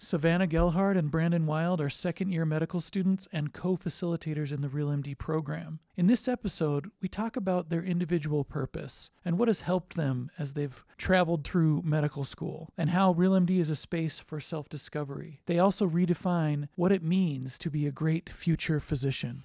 Savannah 0.00 0.46
Gelhard 0.46 0.96
and 0.96 1.10
Brandon 1.10 1.44
Wilde 1.44 1.80
are 1.80 1.90
second 1.90 2.30
year 2.30 2.44
medical 2.44 2.80
students 2.80 3.26
and 3.32 3.52
co 3.52 3.76
facilitators 3.76 4.52
in 4.52 4.60
the 4.60 4.68
Real 4.68 4.90
MD 4.90 5.18
program. 5.18 5.80
In 5.96 6.06
this 6.06 6.28
episode, 6.28 6.92
we 7.02 7.08
talk 7.08 7.36
about 7.36 7.68
their 7.68 7.82
individual 7.82 8.44
purpose 8.44 9.10
and 9.24 9.36
what 9.36 9.48
has 9.48 9.62
helped 9.62 9.96
them 9.96 10.30
as 10.38 10.54
they've 10.54 10.84
traveled 10.98 11.42
through 11.42 11.82
medical 11.84 12.24
school, 12.24 12.68
and 12.78 12.90
how 12.90 13.10
Real 13.10 13.32
MD 13.32 13.58
is 13.58 13.70
a 13.70 13.76
space 13.76 14.20
for 14.20 14.38
self 14.38 14.68
discovery. 14.68 15.40
They 15.46 15.58
also 15.58 15.88
redefine 15.88 16.68
what 16.76 16.92
it 16.92 17.02
means 17.02 17.58
to 17.58 17.68
be 17.68 17.84
a 17.84 17.90
great 17.90 18.30
future 18.30 18.78
physician. 18.78 19.42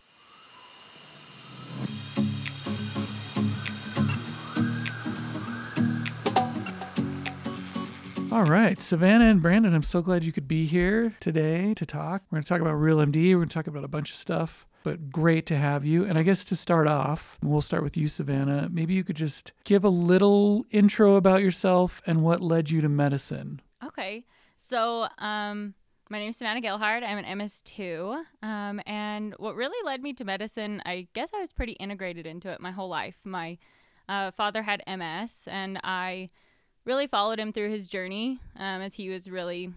All 8.34 8.46
right, 8.46 8.80
Savannah 8.80 9.26
and 9.26 9.44
Brandon, 9.44 9.76
I'm 9.76 9.84
so 9.84 10.02
glad 10.02 10.24
you 10.24 10.32
could 10.32 10.48
be 10.48 10.66
here 10.66 11.14
today 11.20 11.76
to 11.76 11.86
talk. 11.86 12.24
We're 12.32 12.38
going 12.38 12.44
to 12.44 12.50
talk 12.50 12.62
about 12.62 12.74
Real 12.74 12.98
MD. 12.98 13.30
We're 13.30 13.42
going 13.42 13.50
to 13.50 13.54
talk 13.54 13.68
about 13.68 13.84
a 13.84 13.88
bunch 13.88 14.10
of 14.10 14.16
stuff, 14.16 14.66
but 14.82 15.12
great 15.12 15.46
to 15.46 15.56
have 15.56 15.86
you. 15.86 16.04
And 16.04 16.18
I 16.18 16.24
guess 16.24 16.44
to 16.46 16.56
start 16.56 16.88
off, 16.88 17.38
we'll 17.44 17.62
start 17.62 17.84
with 17.84 17.96
you, 17.96 18.08
Savannah. 18.08 18.70
Maybe 18.72 18.96
you 18.96 19.04
could 19.04 19.18
just 19.18 19.52
give 19.66 19.84
a 19.84 19.90
little 19.90 20.66
intro 20.72 21.14
about 21.14 21.44
yourself 21.44 22.02
and 22.08 22.24
what 22.24 22.42
led 22.42 22.72
you 22.72 22.82
to 22.82 22.90
medicine. 22.90 23.62
Okay. 23.86 24.26
So, 24.58 25.10
um, 25.20 25.76
my 26.10 26.18
name 26.18 26.30
is 26.30 26.38
Savannah 26.38 26.62
Gelhard. 26.62 27.08
I'm 27.08 27.20
an 27.20 27.38
MS2. 27.38 28.20
Um, 28.42 28.82
and 28.88 29.36
what 29.38 29.56
really 29.56 29.86
led 29.86 30.02
me 30.02 30.12
to 30.14 30.26
medicine, 30.26 30.82
I 30.88 31.08
guess 31.14 31.30
I 31.36 31.40
was 31.40 31.54
pretty 31.54 31.74
integrated 31.74 32.26
into 32.26 32.50
it 32.50 32.60
my 32.60 32.72
whole 32.72 32.90
life. 32.90 33.20
My 33.24 33.60
uh, 34.10 34.32
father 34.32 34.64
had 34.64 34.82
MS, 34.88 35.44
and 35.46 35.80
I 35.84 36.32
really 36.86 37.08
followed 37.08 37.40
him 37.40 37.54
through 37.54 37.70
his 37.70 37.88
journey 37.88 38.40
um, 38.58 38.82
as 38.82 38.96
he 38.96 39.10
was 39.10 39.30
really 39.30 39.72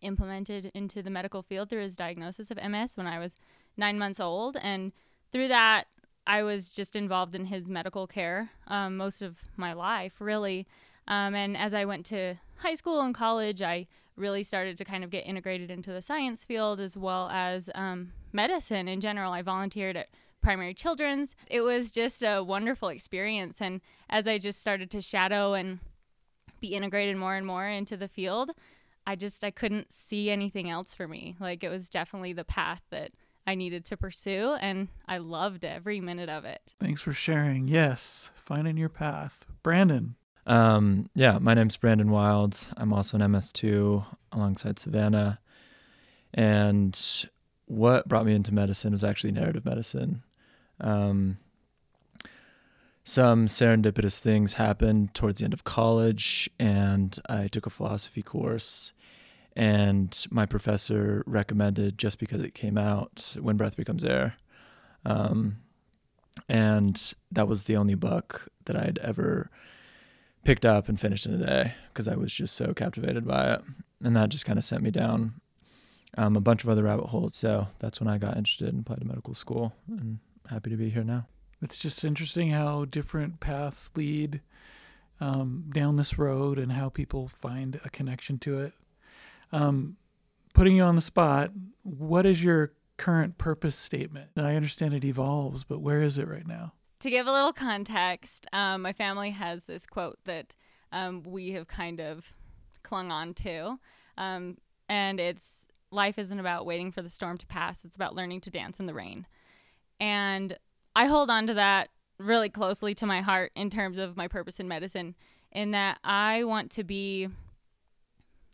implemented 0.00 0.70
into 0.74 1.02
the 1.02 1.10
medical 1.10 1.42
field 1.42 1.68
through 1.68 1.82
his 1.82 1.96
diagnosis 1.96 2.50
of 2.50 2.56
MS 2.56 2.96
when 2.96 3.06
I 3.06 3.18
was 3.18 3.36
nine 3.76 3.98
months 3.98 4.20
old. 4.20 4.56
And 4.60 4.92
through 5.32 5.48
that, 5.48 5.84
I 6.26 6.42
was 6.42 6.74
just 6.74 6.94
involved 6.94 7.34
in 7.34 7.46
his 7.46 7.70
medical 7.70 8.06
care 8.06 8.50
um, 8.66 8.96
most 8.96 9.22
of 9.22 9.38
my 9.56 9.72
life, 9.72 10.14
really. 10.20 10.66
Um, 11.06 11.34
and 11.34 11.56
as 11.56 11.72
I 11.72 11.84
went 11.84 12.04
to 12.06 12.34
high 12.56 12.74
school 12.74 13.00
and 13.00 13.14
college, 13.14 13.62
I 13.62 13.86
really 14.14 14.42
started 14.42 14.76
to 14.78 14.84
kind 14.84 15.04
of 15.04 15.10
get 15.10 15.26
integrated 15.26 15.70
into 15.70 15.90
the 15.92 16.02
science 16.02 16.44
field 16.44 16.80
as 16.80 16.96
well 16.96 17.30
as 17.30 17.70
um, 17.74 18.12
medicine 18.32 18.88
in 18.88 19.00
general. 19.00 19.32
I 19.32 19.42
volunteered 19.42 19.96
at 19.96 20.08
primary 20.42 20.74
children's. 20.74 21.34
It 21.48 21.62
was 21.62 21.90
just 21.90 22.22
a 22.22 22.42
wonderful 22.42 22.88
experience. 22.88 23.60
And 23.60 23.80
as 24.10 24.26
I 24.26 24.38
just 24.38 24.60
started 24.60 24.90
to 24.90 25.00
shadow 25.00 25.54
and 25.54 25.78
be 26.60 26.74
integrated 26.74 27.16
more 27.16 27.34
and 27.34 27.46
more 27.46 27.66
into 27.66 27.96
the 27.96 28.08
field, 28.08 28.50
I 29.06 29.16
just 29.16 29.42
I 29.42 29.50
couldn't 29.50 29.92
see 29.92 30.30
anything 30.30 30.68
else 30.68 30.94
for 30.94 31.08
me. 31.08 31.36
Like 31.40 31.64
it 31.64 31.70
was 31.70 31.88
definitely 31.88 32.32
the 32.32 32.44
path 32.44 32.82
that 32.90 33.12
I 33.46 33.54
needed 33.54 33.86
to 33.86 33.96
pursue 33.96 34.56
and 34.60 34.88
I 35.06 35.18
loved 35.18 35.64
every 35.64 36.00
minute 36.00 36.28
of 36.28 36.44
it. 36.44 36.74
Thanks 36.78 37.00
for 37.00 37.12
sharing. 37.12 37.68
Yes, 37.68 38.32
finding 38.36 38.76
your 38.76 38.90
path. 38.90 39.46
Brandon. 39.62 40.16
Um, 40.46 41.08
yeah, 41.14 41.38
my 41.38 41.54
name's 41.54 41.76
Brandon 41.76 42.10
Wilds. 42.10 42.68
I'm 42.76 42.92
also 42.92 43.16
an 43.18 43.22
MS2 43.22 44.04
alongside 44.32 44.78
Savannah. 44.78 45.40
And 46.34 47.26
what 47.66 48.08
brought 48.08 48.26
me 48.26 48.34
into 48.34 48.52
medicine 48.52 48.92
was 48.92 49.04
actually 49.04 49.32
narrative 49.32 49.64
medicine. 49.64 50.22
Um, 50.80 51.38
some 53.08 53.46
serendipitous 53.46 54.18
things 54.18 54.52
happened 54.52 55.14
towards 55.14 55.38
the 55.38 55.44
end 55.46 55.54
of 55.54 55.64
college, 55.64 56.50
and 56.58 57.18
I 57.26 57.48
took 57.48 57.64
a 57.64 57.70
philosophy 57.70 58.22
course. 58.22 58.92
And 59.56 60.26
my 60.30 60.44
professor 60.44 61.24
recommended 61.26 61.96
just 61.96 62.18
because 62.18 62.42
it 62.42 62.54
came 62.54 62.76
out, 62.76 63.34
When 63.40 63.56
Breath 63.56 63.76
Becomes 63.76 64.04
Air. 64.04 64.36
Um, 65.06 65.56
and 66.50 67.14
that 67.32 67.48
was 67.48 67.64
the 67.64 67.76
only 67.76 67.94
book 67.94 68.48
that 68.66 68.76
I'd 68.76 68.98
ever 68.98 69.50
picked 70.44 70.66
up 70.66 70.86
and 70.86 71.00
finished 71.00 71.24
in 71.24 71.32
a 71.32 71.46
day 71.46 71.74
because 71.88 72.08
I 72.08 72.14
was 72.14 72.30
just 72.30 72.56
so 72.56 72.74
captivated 72.74 73.26
by 73.26 73.54
it. 73.54 73.62
And 74.04 74.14
that 74.16 74.28
just 74.28 74.44
kind 74.44 74.58
of 74.58 74.66
sent 74.66 74.82
me 74.82 74.90
down 74.90 75.40
um, 76.18 76.36
a 76.36 76.42
bunch 76.42 76.62
of 76.62 76.68
other 76.68 76.82
rabbit 76.82 77.06
holes. 77.06 77.38
So 77.38 77.68
that's 77.78 78.00
when 78.00 78.08
I 78.08 78.18
got 78.18 78.36
interested 78.36 78.68
and 78.68 78.80
applied 78.80 79.00
to 79.00 79.06
medical 79.06 79.34
school, 79.34 79.72
and 79.88 80.18
happy 80.50 80.68
to 80.68 80.76
be 80.76 80.90
here 80.90 81.04
now. 81.04 81.26
It's 81.60 81.78
just 81.78 82.04
interesting 82.04 82.50
how 82.50 82.84
different 82.84 83.40
paths 83.40 83.90
lead 83.96 84.40
um, 85.20 85.64
down 85.72 85.96
this 85.96 86.18
road 86.18 86.58
and 86.58 86.72
how 86.72 86.88
people 86.88 87.28
find 87.28 87.80
a 87.84 87.90
connection 87.90 88.38
to 88.38 88.60
it. 88.60 88.72
Um, 89.50 89.96
putting 90.54 90.76
you 90.76 90.82
on 90.82 90.94
the 90.94 91.00
spot, 91.00 91.50
what 91.82 92.26
is 92.26 92.42
your 92.44 92.72
current 92.96 93.38
purpose 93.38 93.76
statement? 93.76 94.30
I 94.36 94.54
understand 94.54 94.94
it 94.94 95.04
evolves, 95.04 95.64
but 95.64 95.80
where 95.80 96.02
is 96.02 96.18
it 96.18 96.28
right 96.28 96.46
now? 96.46 96.72
To 97.00 97.10
give 97.10 97.26
a 97.26 97.32
little 97.32 97.52
context, 97.52 98.46
um, 98.52 98.82
my 98.82 98.92
family 98.92 99.30
has 99.30 99.64
this 99.64 99.86
quote 99.86 100.18
that 100.24 100.54
um, 100.92 101.22
we 101.24 101.52
have 101.52 101.68
kind 101.68 102.00
of 102.00 102.34
clung 102.82 103.10
on 103.10 103.34
to. 103.34 103.78
Um, 104.16 104.58
and 104.88 105.20
it's 105.20 105.66
life 105.90 106.18
isn't 106.18 106.40
about 106.40 106.66
waiting 106.66 106.92
for 106.92 107.02
the 107.02 107.08
storm 107.08 107.38
to 107.38 107.46
pass, 107.46 107.84
it's 107.84 107.96
about 107.96 108.14
learning 108.14 108.40
to 108.42 108.50
dance 108.50 108.80
in 108.80 108.86
the 108.86 108.94
rain. 108.94 109.26
And 110.00 110.56
I 110.98 111.04
hold 111.04 111.30
on 111.30 111.46
to 111.46 111.54
that 111.54 111.90
really 112.18 112.48
closely 112.48 112.92
to 112.96 113.06
my 113.06 113.20
heart 113.20 113.52
in 113.54 113.70
terms 113.70 113.98
of 113.98 114.16
my 114.16 114.26
purpose 114.26 114.58
in 114.58 114.66
medicine, 114.66 115.14
in 115.52 115.70
that 115.70 116.00
I 116.02 116.42
want 116.42 116.72
to 116.72 116.82
be 116.82 117.28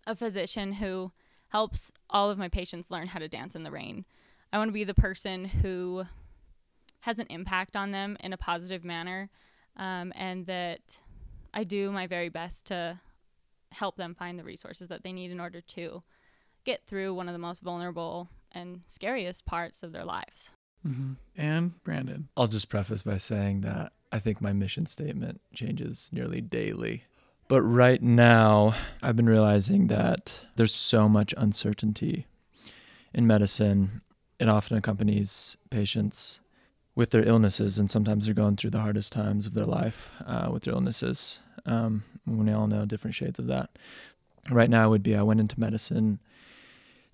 a 0.06 0.14
physician 0.14 0.74
who 0.74 1.10
helps 1.48 1.90
all 2.10 2.30
of 2.30 2.36
my 2.36 2.50
patients 2.50 2.90
learn 2.90 3.06
how 3.06 3.18
to 3.18 3.28
dance 3.28 3.56
in 3.56 3.62
the 3.62 3.70
rain. 3.70 4.04
I 4.52 4.58
want 4.58 4.68
to 4.68 4.74
be 4.74 4.84
the 4.84 4.92
person 4.92 5.46
who 5.46 6.04
has 7.00 7.18
an 7.18 7.28
impact 7.30 7.76
on 7.76 7.92
them 7.92 8.18
in 8.20 8.34
a 8.34 8.36
positive 8.36 8.84
manner, 8.84 9.30
um, 9.78 10.12
and 10.14 10.44
that 10.44 10.98
I 11.54 11.64
do 11.64 11.90
my 11.92 12.06
very 12.06 12.28
best 12.28 12.66
to 12.66 13.00
help 13.72 13.96
them 13.96 14.14
find 14.14 14.38
the 14.38 14.44
resources 14.44 14.88
that 14.88 15.02
they 15.02 15.14
need 15.14 15.30
in 15.30 15.40
order 15.40 15.62
to 15.62 16.02
get 16.66 16.84
through 16.86 17.14
one 17.14 17.26
of 17.26 17.32
the 17.32 17.38
most 17.38 17.62
vulnerable 17.62 18.28
and 18.52 18.82
scariest 18.86 19.46
parts 19.46 19.82
of 19.82 19.92
their 19.92 20.04
lives. 20.04 20.50
Mm-hmm. 20.86 21.12
And 21.36 21.82
Brandon. 21.82 22.28
I'll 22.36 22.46
just 22.46 22.68
preface 22.68 23.02
by 23.02 23.18
saying 23.18 23.62
that 23.62 23.92
I 24.12 24.18
think 24.18 24.40
my 24.40 24.52
mission 24.52 24.86
statement 24.86 25.40
changes 25.54 26.10
nearly 26.12 26.40
daily. 26.40 27.04
But 27.48 27.62
right 27.62 28.02
now, 28.02 28.74
I've 29.02 29.16
been 29.16 29.28
realizing 29.28 29.88
that 29.88 30.40
there's 30.56 30.74
so 30.74 31.08
much 31.08 31.34
uncertainty 31.36 32.26
in 33.12 33.26
medicine. 33.26 34.02
It 34.38 34.48
often 34.48 34.76
accompanies 34.76 35.56
patients 35.70 36.40
with 36.94 37.10
their 37.10 37.26
illnesses, 37.26 37.78
and 37.78 37.90
sometimes 37.90 38.24
they're 38.24 38.34
going 38.34 38.56
through 38.56 38.70
the 38.70 38.80
hardest 38.80 39.12
times 39.12 39.46
of 39.46 39.54
their 39.54 39.66
life 39.66 40.10
uh, 40.24 40.48
with 40.52 40.62
their 40.62 40.74
illnesses. 40.74 41.40
Um, 41.66 42.04
we 42.26 42.50
all 42.52 42.66
know 42.66 42.86
different 42.86 43.14
shades 43.14 43.38
of 43.38 43.46
that. 43.48 43.70
Right 44.50 44.70
now, 44.70 44.90
would 44.90 45.02
be 45.02 45.16
I 45.16 45.22
went 45.22 45.40
into 45.40 45.58
medicine 45.58 46.20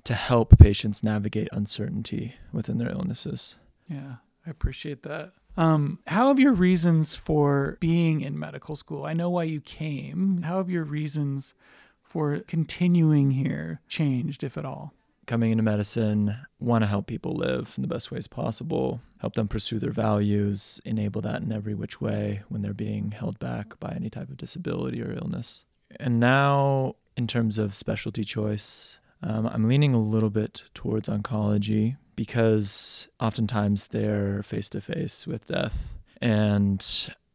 to 0.04 0.14
help 0.14 0.58
patients 0.58 1.02
navigate 1.02 1.48
uncertainty 1.52 2.34
within 2.52 2.78
their 2.78 2.90
illnesses. 2.90 3.56
Yeah, 3.88 4.16
I 4.46 4.50
appreciate 4.50 5.02
that. 5.02 5.32
Um, 5.56 5.98
how 6.06 6.28
have 6.28 6.38
your 6.38 6.52
reasons 6.52 7.16
for 7.16 7.76
being 7.80 8.20
in 8.20 8.38
medical 8.38 8.76
school? 8.76 9.04
I 9.04 9.14
know 9.14 9.30
why 9.30 9.44
you 9.44 9.60
came. 9.60 10.42
How 10.42 10.58
have 10.58 10.70
your 10.70 10.84
reasons 10.84 11.54
for 12.02 12.40
continuing 12.40 13.32
here 13.32 13.80
changed, 13.88 14.44
if 14.44 14.56
at 14.56 14.64
all? 14.64 14.94
Coming 15.26 15.52
into 15.52 15.62
medicine, 15.62 16.36
want 16.58 16.82
to 16.82 16.88
help 16.88 17.06
people 17.06 17.34
live 17.34 17.74
in 17.76 17.82
the 17.82 17.88
best 17.88 18.10
ways 18.10 18.26
possible, 18.26 19.00
help 19.18 19.34
them 19.34 19.48
pursue 19.48 19.78
their 19.78 19.92
values, 19.92 20.80
enable 20.84 21.20
that 21.22 21.42
in 21.42 21.52
every 21.52 21.74
which 21.74 22.00
way 22.00 22.42
when 22.48 22.62
they're 22.62 22.72
being 22.72 23.12
held 23.12 23.38
back 23.38 23.78
by 23.78 23.90
any 23.90 24.10
type 24.10 24.28
of 24.28 24.36
disability 24.36 25.02
or 25.02 25.12
illness. 25.12 25.64
And 25.98 26.18
now, 26.18 26.96
in 27.16 27.26
terms 27.26 27.58
of 27.58 27.74
specialty 27.74 28.24
choice, 28.24 28.99
um, 29.22 29.46
I'm 29.46 29.68
leaning 29.68 29.94
a 29.94 30.00
little 30.00 30.30
bit 30.30 30.64
towards 30.74 31.08
oncology 31.08 31.96
because 32.16 33.08
oftentimes 33.18 33.88
they're 33.88 34.42
face 34.42 34.68
to 34.70 34.80
face 34.80 35.26
with 35.26 35.46
death. 35.46 35.94
And 36.20 36.84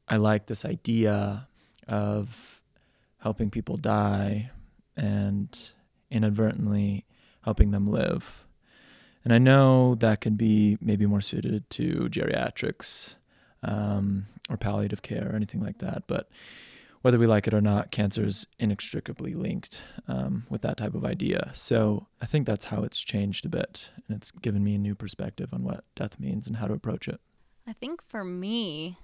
I 0.07 0.17
like 0.17 0.45
this 0.45 0.65
idea 0.65 1.47
of 1.87 2.61
helping 3.19 3.49
people 3.49 3.77
die 3.77 4.51
and 4.95 5.57
inadvertently 6.11 7.05
helping 7.41 7.71
them 7.71 7.87
live. 7.87 8.45
And 9.23 9.33
I 9.33 9.39
know 9.39 9.95
that 9.95 10.21
can 10.21 10.35
be 10.35 10.77
maybe 10.81 11.05
more 11.05 11.21
suited 11.21 11.67
to 11.71 12.07
geriatrics 12.11 13.15
um, 13.63 14.27
or 14.49 14.57
palliative 14.57 15.01
care 15.01 15.29
or 15.31 15.35
anything 15.35 15.61
like 15.61 15.79
that. 15.79 16.03
But 16.07 16.29
whether 17.05 17.19
we 17.19 17.27
like 17.27 17.45
it 17.45 17.53
or 17.53 17.61
not, 17.61 17.91
cancer 17.91 18.25
is 18.25 18.47
inextricably 18.57 19.35
linked 19.35 19.83
um, 20.07 20.43
with 20.49 20.63
that 20.63 20.75
type 20.75 20.95
of 20.95 21.05
idea. 21.05 21.51
So 21.53 22.07
I 22.19 22.25
think 22.25 22.47
that's 22.47 22.65
how 22.65 22.81
it's 22.81 22.99
changed 22.99 23.45
a 23.45 23.49
bit. 23.49 23.91
And 24.07 24.17
it's 24.17 24.31
given 24.31 24.63
me 24.63 24.73
a 24.73 24.79
new 24.79 24.95
perspective 24.95 25.53
on 25.53 25.63
what 25.63 25.83
death 25.95 26.19
means 26.19 26.47
and 26.47 26.55
how 26.55 26.65
to 26.65 26.73
approach 26.73 27.07
it. 27.07 27.21
I 27.67 27.73
think 27.73 28.01
for 28.01 28.23
me, 28.23 28.97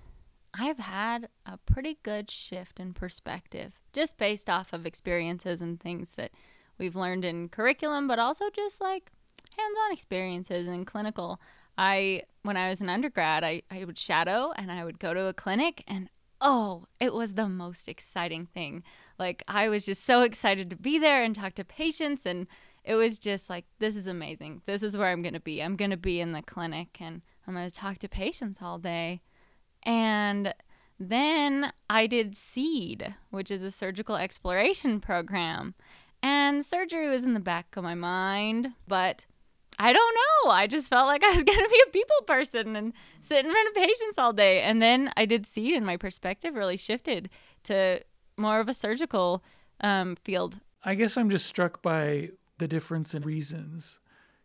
I've 0.51 0.79
had 0.79 1.29
a 1.45 1.59
pretty 1.59 1.99
good 2.01 2.31
shift 2.31 2.79
in 2.79 2.95
perspective 2.95 3.73
just 3.93 4.17
based 4.17 4.49
off 4.49 4.73
of 4.73 4.87
experiences 4.87 5.61
and 5.61 5.79
things 5.79 6.13
that 6.13 6.31
we've 6.79 6.95
learned 6.95 7.23
in 7.23 7.49
curriculum, 7.49 8.07
but 8.07 8.17
also 8.17 8.49
just 8.49 8.81
like 8.81 9.11
hands 9.55 9.77
on 9.85 9.93
experiences 9.93 10.67
and 10.67 10.87
clinical. 10.87 11.39
I, 11.77 12.23
when 12.41 12.57
I 12.57 12.69
was 12.69 12.81
an 12.81 12.89
undergrad, 12.89 13.43
I, 13.43 13.61
I 13.69 13.85
would 13.85 13.99
shadow 13.99 14.53
and 14.55 14.71
I 14.71 14.85
would 14.85 14.97
go 14.97 15.13
to 15.13 15.27
a 15.27 15.35
clinic 15.35 15.83
and 15.87 16.09
oh, 16.41 16.87
it 16.99 17.13
was 17.13 17.35
the 17.35 17.47
most 17.47 17.87
exciting 17.87 18.47
thing. 18.47 18.83
Like, 19.19 19.43
I 19.47 19.69
was 19.69 19.85
just 19.85 20.03
so 20.03 20.23
excited 20.23 20.69
to 20.71 20.75
be 20.75 20.97
there 20.99 21.23
and 21.23 21.35
talk 21.35 21.53
to 21.55 21.63
patients. 21.63 22.25
And 22.25 22.47
it 22.83 22.95
was 22.95 23.19
just 23.19 23.49
like, 23.49 23.65
this 23.79 23.95
is 23.95 24.07
amazing. 24.07 24.63
This 24.65 24.81
is 24.83 24.97
where 24.97 25.09
I'm 25.09 25.21
going 25.21 25.35
to 25.35 25.39
be. 25.39 25.61
I'm 25.61 25.75
going 25.75 25.91
to 25.91 25.97
be 25.97 26.19
in 26.19 26.31
the 26.31 26.41
clinic 26.41 26.97
and 26.99 27.21
I'm 27.47 27.53
going 27.53 27.69
to 27.69 27.75
talk 27.75 27.99
to 27.99 28.09
patients 28.09 28.59
all 28.61 28.79
day. 28.79 29.21
And 29.83 30.53
then 30.99 31.71
I 31.89 32.07
did 32.07 32.37
SEED, 32.37 33.15
which 33.29 33.51
is 33.51 33.61
a 33.61 33.71
surgical 33.71 34.15
exploration 34.15 34.99
program. 34.99 35.75
And 36.23 36.65
surgery 36.65 37.09
was 37.09 37.23
in 37.23 37.33
the 37.33 37.39
back 37.39 37.75
of 37.75 37.83
my 37.83 37.95
mind, 37.95 38.73
but 38.87 39.25
I 39.81 39.93
don't 39.93 40.15
know. 40.15 40.51
I 40.51 40.67
just 40.67 40.89
felt 40.89 41.07
like 41.07 41.23
I 41.23 41.33
was 41.33 41.43
going 41.43 41.57
to 41.57 41.69
be 41.69 41.83
a 41.87 41.91
people 41.91 42.15
person 42.27 42.75
and 42.75 42.93
sit 43.19 43.43
in 43.43 43.51
front 43.51 43.67
of 43.69 43.73
patients 43.73 44.17
all 44.17 44.31
day. 44.31 44.61
And 44.61 44.81
then 44.81 45.11
I 45.17 45.25
did 45.25 45.47
SEED, 45.47 45.75
and 45.75 45.85
my 45.85 45.97
perspective 45.97 46.55
really 46.55 46.77
shifted 46.77 47.29
to 47.63 48.01
more 48.37 48.59
of 48.59 48.69
a 48.69 48.73
surgical 48.73 49.43
um, 49.81 50.15
field. 50.23 50.59
I 50.85 50.95
guess 50.95 51.17
I'm 51.17 51.29
just 51.29 51.47
struck 51.47 51.81
by 51.81 52.29
the 52.59 52.67
difference 52.67 53.15
in 53.15 53.23
reasons. 53.23 53.99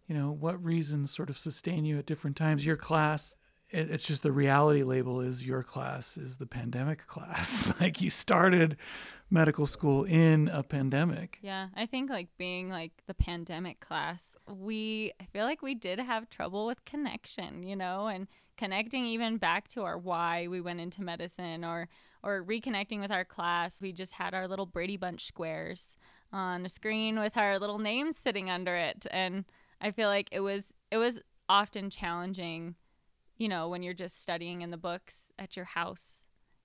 You 0.07 0.15
know, 0.15 0.31
what 0.31 0.63
reasons 0.65 1.11
sort 1.11 1.29
of 1.29 1.39
sustain 1.39 1.85
you 1.85 1.99
at 1.99 2.07
different 2.07 2.37
times? 2.37 2.65
Your 2.65 2.77
class 2.77 3.37
it, 3.71 3.91
it's 3.91 4.07
just 4.07 4.23
the 4.23 4.33
reality 4.33 4.83
label 4.83 5.21
is 5.21 5.47
your 5.47 5.63
class 5.63 6.17
is 6.17 6.37
the 6.37 6.47
pandemic 6.47 7.07
class. 7.07 7.73
like 7.81 8.01
you 8.01 8.11
started 8.11 8.77
medical 9.31 9.67
school 9.67 10.05
in 10.05 10.49
a 10.49 10.63
pandemic. 10.63 11.39
Yeah, 11.43 11.69
I 11.75 11.87
think 11.87 12.11
like 12.11 12.29
being 12.39 12.69
like 12.69 12.93
the 13.07 13.15
pandemic 13.15 13.81
class, 13.81 14.37
we 14.49 15.13
I 15.21 15.25
feel 15.25 15.45
like 15.45 15.63
we 15.63 15.75
did 15.75 15.99
have 15.99 16.31
trouble 16.31 16.67
with 16.67 16.85
connection, 16.85 17.63
you 17.63 17.77
know, 17.77 18.07
and 18.07 18.29
connecting 18.57 19.05
even 19.05 19.37
back 19.37 19.69
to 19.69 19.83
our 19.83 19.99
why 19.99 20.49
we 20.49 20.61
went 20.61 20.81
into 20.81 21.03
medicine 21.03 21.65
or 21.65 21.89
or 22.23 22.43
reconnecting 22.45 23.01
with 23.01 23.11
our 23.11 23.25
class. 23.25 23.81
We 23.81 23.93
just 23.93 24.13
had 24.13 24.35
our 24.35 24.49
little 24.49 24.67
Brady 24.67 24.97
Bunch 24.97 25.27
squares 25.27 25.97
on 26.33 26.67
a 26.67 26.69
screen 26.69 27.19
with 27.19 27.37
our 27.37 27.59
little 27.59 27.79
names 27.79 28.17
sitting 28.17 28.51
under 28.51 28.75
it 28.75 29.07
and 29.11 29.45
I 29.81 29.91
feel 29.91 30.09
like 30.09 30.29
it 30.33 30.41
was 30.41 30.73
it 30.91 30.97
was 30.97 31.21
often 31.49 31.91
challenging 31.91 32.75
you 33.37 33.49
know, 33.49 33.69
when 33.69 33.83
you're 33.83 33.95
just 33.95 34.23
studying 34.23 34.63
in 34.63 34.71
the 34.71 34.77
books 34.77 35.31
at 35.39 35.57
your 35.57 35.65
house, 35.65 36.21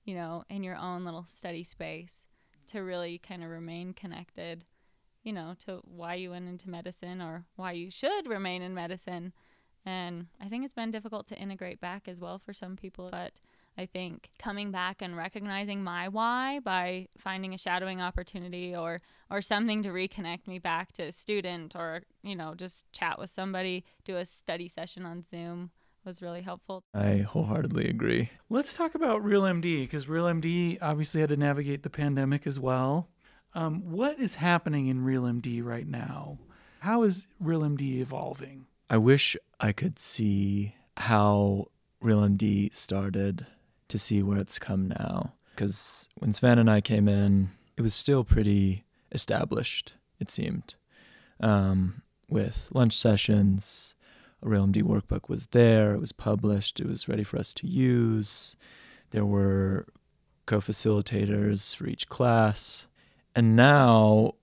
you 0.06 0.16
know, 0.16 0.44
in 0.50 0.64
your 0.64 0.78
own 0.78 1.04
little 1.04 1.26
study 1.28 1.64
space 1.64 2.24
to 2.68 2.80
really 2.80 3.18
kind 3.18 3.44
of 3.44 3.50
remain 3.50 3.94
connected, 3.94 4.64
you 5.24 5.34
know, 5.34 5.54
to 5.66 5.82
why 5.84 6.16
you 6.16 6.32
went 6.32 6.48
into 6.48 6.70
medicine 6.70 7.22
or 7.22 7.46
why 7.56 7.74
you 7.74 7.92
should 7.92 8.28
remain 8.28 8.62
in 8.62 8.74
medicine. 8.74 9.34
And 9.86 10.28
I 10.40 10.48
think 10.48 10.64
it's 10.64 10.74
been 10.74 10.92
difficult 10.92 11.28
to 11.28 11.38
integrate 11.38 11.82
back 11.82 12.08
as 12.08 12.20
well 12.20 12.40
for 12.40 12.54
some 12.54 12.76
people, 12.76 13.10
but 13.12 13.34
I 13.78 13.86
think 13.86 14.30
coming 14.38 14.72
back 14.72 15.02
and 15.02 15.18
recognizing 15.18 15.84
my 15.84 16.08
why 16.08 16.60
by 16.60 17.08
finding 17.18 17.54
a 17.54 17.58
shadowing 17.58 18.02
opportunity 18.02 18.76
or 18.76 19.02
or 19.30 19.42
something 19.42 19.82
to 19.84 19.90
reconnect 19.90 20.46
me 20.46 20.60
back 20.60 20.92
to 20.94 21.04
a 21.04 21.12
student 21.12 21.76
or 21.76 22.02
you 22.22 22.36
know 22.36 22.54
just 22.54 22.92
chat 22.92 23.18
with 23.18 23.30
somebody, 23.30 23.86
do 24.04 24.18
a 24.18 24.26
study 24.26 24.68
session 24.68 25.06
on 25.06 25.24
Zoom 25.24 25.72
was 26.06 26.22
really 26.22 26.42
helpful. 26.42 26.84
I 26.94 27.18
wholeheartedly 27.18 27.88
agree. 27.88 28.30
Let's 28.50 28.74
talk 28.74 28.96
about 28.96 29.24
RealMD 29.24 29.82
because 29.82 30.06
RealMD 30.06 30.78
obviously 30.82 31.22
had 31.22 31.30
to 31.30 31.38
navigate 31.38 31.84
the 31.84 31.90
pandemic 31.90 32.48
as 32.48 32.60
well. 32.60 33.10
Um, 33.54 33.92
what 33.92 34.20
is 34.20 34.36
happening 34.36 34.88
in 34.88 35.04
RealMD 35.04 35.64
right 35.64 35.88
now? 35.88 36.40
How 36.80 37.04
is 37.04 37.28
RealMD 37.44 38.00
evolving? 38.00 38.66
I 38.90 38.98
wish 38.98 39.38
I 39.60 39.72
could 39.72 40.00
see 40.00 40.76
how 40.98 41.68
RealMD 42.04 42.74
started 42.74 43.46
to 43.90 43.98
see 43.98 44.24
where 44.24 44.38
it's 44.38 44.60
come 44.60 44.88
now. 44.88 45.34
Because 45.54 46.10
when 46.18 46.34
Sven 46.34 46.58
and 46.58 46.70
I 46.70 46.82
came 46.82 47.08
in, 47.08 47.52
it 47.78 47.82
was 47.82 47.94
still 47.94 48.24
pretty 48.24 48.86
established, 49.12 49.94
it 50.20 50.30
seemed, 50.30 50.76
um, 51.40 52.02
with 52.30 52.70
lunch 52.74 52.98
sessions 52.98 53.94
a 54.01 54.01
RealMD 54.44 54.84
workbook 54.84 55.30
was 55.30 55.48
there, 55.48 55.94
it 55.94 56.00
was 56.00 56.12
published, 56.12 56.80
it 56.80 56.88
was 56.88 57.08
ready 57.08 57.24
for 57.24 57.38
us 57.38 57.54
to 57.54 57.68
use. 57.68 58.56
There 59.12 59.26
were 59.26 59.88
co 60.46 60.60
facilitators 60.60 61.76
for 61.76 61.88
each 61.88 62.08
class. 62.10 62.88
And 63.36 63.56
now 63.56 64.36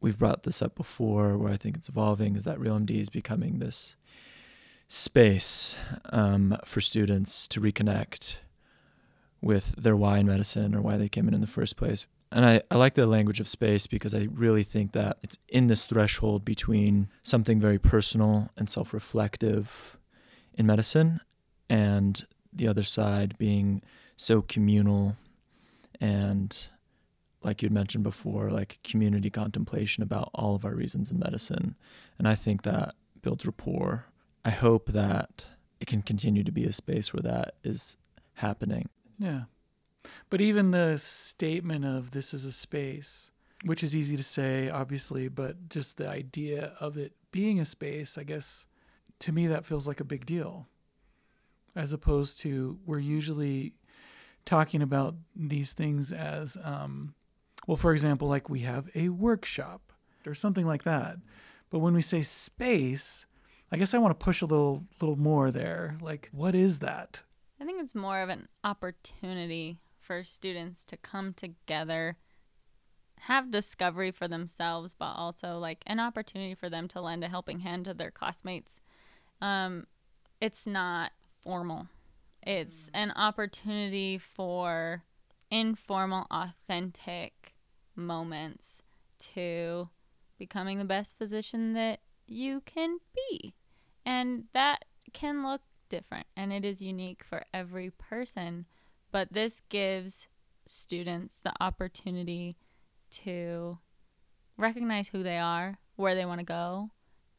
we've 0.00 0.18
brought 0.18 0.44
this 0.44 0.62
up 0.62 0.74
before 0.74 1.36
where 1.36 1.52
I 1.52 1.56
think 1.56 1.76
it's 1.76 1.88
evolving 1.88 2.36
is 2.36 2.44
that 2.44 2.58
RealMD 2.58 2.90
is 2.90 3.10
becoming 3.10 3.58
this 3.58 3.96
space 4.88 5.76
um, 6.06 6.56
for 6.64 6.80
students 6.80 7.46
to 7.48 7.60
reconnect 7.60 8.36
with 9.40 9.74
their 9.76 9.96
why 9.96 10.18
in 10.18 10.26
medicine 10.26 10.74
or 10.74 10.80
why 10.80 10.96
they 10.96 11.08
came 11.08 11.28
in 11.28 11.34
in 11.34 11.40
the 11.40 11.46
first 11.46 11.76
place 11.76 12.06
and 12.32 12.44
I, 12.44 12.62
I 12.70 12.76
like 12.76 12.94
the 12.94 13.06
language 13.06 13.40
of 13.40 13.48
space 13.48 13.86
because 13.86 14.14
I 14.14 14.28
really 14.32 14.64
think 14.64 14.92
that 14.92 15.18
it's 15.22 15.38
in 15.48 15.66
this 15.66 15.84
threshold 15.84 16.44
between 16.44 17.08
something 17.22 17.60
very 17.60 17.78
personal 17.78 18.50
and 18.56 18.68
self 18.68 18.92
reflective 18.92 19.96
in 20.54 20.66
medicine 20.66 21.20
and 21.68 22.26
the 22.52 22.68
other 22.68 22.82
side 22.82 23.36
being 23.38 23.82
so 24.16 24.42
communal 24.42 25.16
and 26.00 26.66
like 27.42 27.62
you'd 27.62 27.72
mentioned 27.72 28.04
before, 28.04 28.50
like 28.50 28.78
community 28.84 29.30
contemplation 29.30 30.02
about 30.02 30.30
all 30.34 30.54
of 30.54 30.64
our 30.64 30.74
reasons 30.74 31.10
in 31.10 31.18
medicine. 31.18 31.74
And 32.18 32.28
I 32.28 32.34
think 32.34 32.62
that 32.62 32.94
builds 33.20 33.44
rapport. 33.44 34.06
I 34.44 34.50
hope 34.50 34.92
that 34.92 35.46
it 35.80 35.86
can 35.86 36.02
continue 36.02 36.44
to 36.44 36.52
be 36.52 36.64
a 36.64 36.72
space 36.72 37.12
where 37.12 37.22
that 37.22 37.54
is 37.64 37.96
happening. 38.34 38.88
Yeah. 39.18 39.42
But 40.30 40.40
even 40.40 40.70
the 40.70 40.98
statement 40.98 41.84
of 41.84 42.10
this 42.10 42.34
is 42.34 42.44
a 42.44 42.52
space, 42.52 43.30
which 43.64 43.82
is 43.82 43.94
easy 43.94 44.16
to 44.16 44.24
say, 44.24 44.68
obviously, 44.68 45.28
but 45.28 45.68
just 45.68 45.96
the 45.96 46.08
idea 46.08 46.74
of 46.80 46.96
it 46.96 47.12
being 47.30 47.60
a 47.60 47.64
space, 47.64 48.18
I 48.18 48.24
guess, 48.24 48.66
to 49.20 49.32
me, 49.32 49.46
that 49.46 49.64
feels 49.64 49.86
like 49.86 50.00
a 50.00 50.04
big 50.04 50.26
deal. 50.26 50.66
As 51.74 51.92
opposed 51.92 52.38
to, 52.40 52.78
we're 52.84 52.98
usually 52.98 53.74
talking 54.44 54.82
about 54.82 55.14
these 55.34 55.72
things 55.72 56.12
as, 56.12 56.58
um, 56.64 57.14
well, 57.66 57.76
for 57.76 57.92
example, 57.92 58.28
like 58.28 58.50
we 58.50 58.60
have 58.60 58.90
a 58.94 59.08
workshop 59.08 59.92
or 60.26 60.34
something 60.34 60.66
like 60.66 60.82
that. 60.82 61.16
But 61.70 61.78
when 61.78 61.94
we 61.94 62.02
say 62.02 62.22
space, 62.22 63.26
I 63.70 63.76
guess 63.76 63.94
I 63.94 63.98
want 63.98 64.18
to 64.18 64.24
push 64.24 64.42
a 64.42 64.46
little 64.46 64.84
little 65.00 65.16
more 65.16 65.50
there. 65.50 65.96
Like, 66.02 66.28
what 66.32 66.54
is 66.54 66.80
that? 66.80 67.22
I 67.60 67.64
think 67.64 67.80
it's 67.80 67.94
more 67.94 68.20
of 68.20 68.28
an 68.28 68.48
opportunity 68.64 69.78
for 70.02 70.24
students 70.24 70.84
to 70.86 70.96
come 70.96 71.32
together, 71.32 72.16
have 73.20 73.50
discovery 73.50 74.10
for 74.10 74.26
themselves, 74.26 74.94
but 74.98 75.12
also 75.14 75.58
like 75.58 75.82
an 75.86 76.00
opportunity 76.00 76.54
for 76.54 76.68
them 76.68 76.88
to 76.88 77.00
lend 77.00 77.22
a 77.22 77.28
helping 77.28 77.60
hand 77.60 77.84
to 77.84 77.94
their 77.94 78.10
classmates. 78.10 78.80
Um, 79.40 79.86
it's 80.40 80.66
not 80.66 81.12
formal, 81.40 81.86
it's 82.42 82.90
an 82.92 83.12
opportunity 83.12 84.18
for 84.18 85.04
informal, 85.50 86.26
authentic 86.30 87.54
moments 87.94 88.78
to 89.18 89.88
becoming 90.38 90.78
the 90.78 90.84
best 90.84 91.16
physician 91.18 91.74
that 91.74 92.00
you 92.26 92.62
can 92.64 92.98
be. 93.14 93.54
And 94.04 94.44
that 94.54 94.84
can 95.12 95.46
look 95.46 95.60
different 95.88 96.26
and 96.36 96.52
it 96.52 96.64
is 96.64 96.82
unique 96.82 97.22
for 97.22 97.44
every 97.52 97.90
person. 97.90 98.66
But 99.12 99.32
this 99.32 99.60
gives 99.68 100.26
students 100.66 101.40
the 101.44 101.52
opportunity 101.60 102.56
to 103.10 103.78
recognize 104.56 105.08
who 105.08 105.22
they 105.22 105.38
are, 105.38 105.78
where 105.96 106.14
they 106.14 106.24
want 106.24 106.40
to 106.40 106.46
go, 106.46 106.90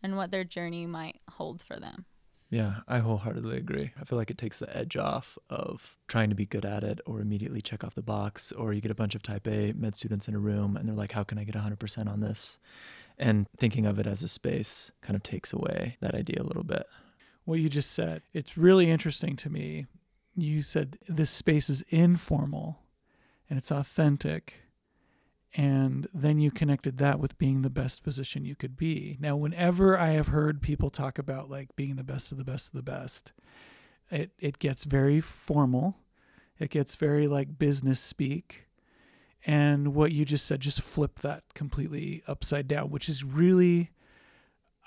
and 0.01 0.15
what 0.15 0.32
their 0.32 0.44
journey 0.44 0.86
might 0.86 1.20
hold 1.32 1.63
for 1.63 1.80
them. 1.80 2.06
Yeah, 2.50 2.82
I 2.88 3.00
wholeheartedly 3.00 3.58
agree. 3.58 3.94
I 4.00 4.03
feel 4.03 4.20
like 4.20 4.30
it 4.30 4.38
takes 4.38 4.60
the 4.60 4.77
edge 4.77 4.96
off 4.96 5.39
of 5.50 5.98
trying 6.08 6.30
to 6.30 6.36
be 6.36 6.46
good 6.46 6.65
at 6.65 6.84
it 6.84 7.01
or 7.08 7.20
immediately 7.20 7.63
check 7.63 7.84
off 7.84 7.96
the 7.96 8.03
box, 8.03 8.51
or 8.51 8.74
you 8.74 8.82
get 8.82 8.92
a 8.92 8.96
bunch 8.96 9.15
of 9.15 9.24
type 9.24 9.48
A 9.48 9.74
med 9.74 9.96
students 9.96 10.27
in 10.27 10.36
a 10.36 10.39
room 10.39 10.77
and 10.77 10.88
they're 10.88 10.96
like, 10.96 11.13
how 11.13 11.24
can 11.24 11.39
I 11.39 11.46
get 11.46 11.56
100% 11.56 12.08
on 12.08 12.20
this? 12.20 12.60
And 13.18 13.48
thinking 13.58 13.88
of 13.88 13.98
it 13.98 14.06
as 14.06 14.22
a 14.22 14.27
space 14.27 14.92
kind 15.01 15.15
of 15.15 15.24
takes 15.24 15.51
away 15.51 15.98
that 16.01 16.13
idea 16.13 16.42
a 16.42 16.46
little 16.46 16.63
bit. 16.63 16.86
What 17.46 17.60
you 17.60 17.70
just 17.70 17.92
said, 17.92 18.22
it's 18.34 18.56
really 18.56 18.92
interesting 18.92 19.36
to 19.38 19.50
me 19.50 19.88
you 20.36 20.62
said 20.62 20.98
this 21.08 21.30
space 21.30 21.70
is 21.70 21.84
informal 21.90 22.80
and 23.50 23.58
it's 23.58 23.72
authentic 23.72 24.62
and 25.56 26.08
then 26.13 26.40
you 26.40 26.50
connected 26.50 26.98
that 26.98 27.20
with 27.20 27.38
being 27.38 27.62
the 27.62 27.70
best 27.70 28.04
physician 28.04 28.44
you 28.44 28.56
could 28.56 28.75
be 28.75 29.18
now 29.20 29.36
whenever 29.36 29.98
i 29.98 30.10
have 30.10 30.30
heard 30.30 30.62
people 30.62 30.90
talk 30.90 31.20
about 31.20 31.50
like 31.50 31.75
being 31.75 31.96
the 31.96 32.04
best 32.04 32.32
of 32.32 32.38
the 32.38 32.44
best 32.44 32.68
of 32.68 32.74
the 32.74 32.84
best 32.84 33.32
it 34.10 34.32
it 34.40 34.58
gets 34.58 34.84
very 34.84 35.22
formal 35.22 35.98
it 36.60 36.70
gets 36.70 36.96
very 36.96 37.28
like 37.28 37.60
business 37.60 38.00
speak 38.00 38.68
and 39.46 39.94
what 39.94 40.12
you 40.12 40.25
just 40.25 40.46
said 40.46 40.62
just 40.62 40.82
flip 40.82 41.20
that 41.20 41.44
completely 41.54 42.24
upside 42.28 42.68
down, 42.68 42.90
which 42.90 43.10
is 43.10 43.24
really 43.24 43.92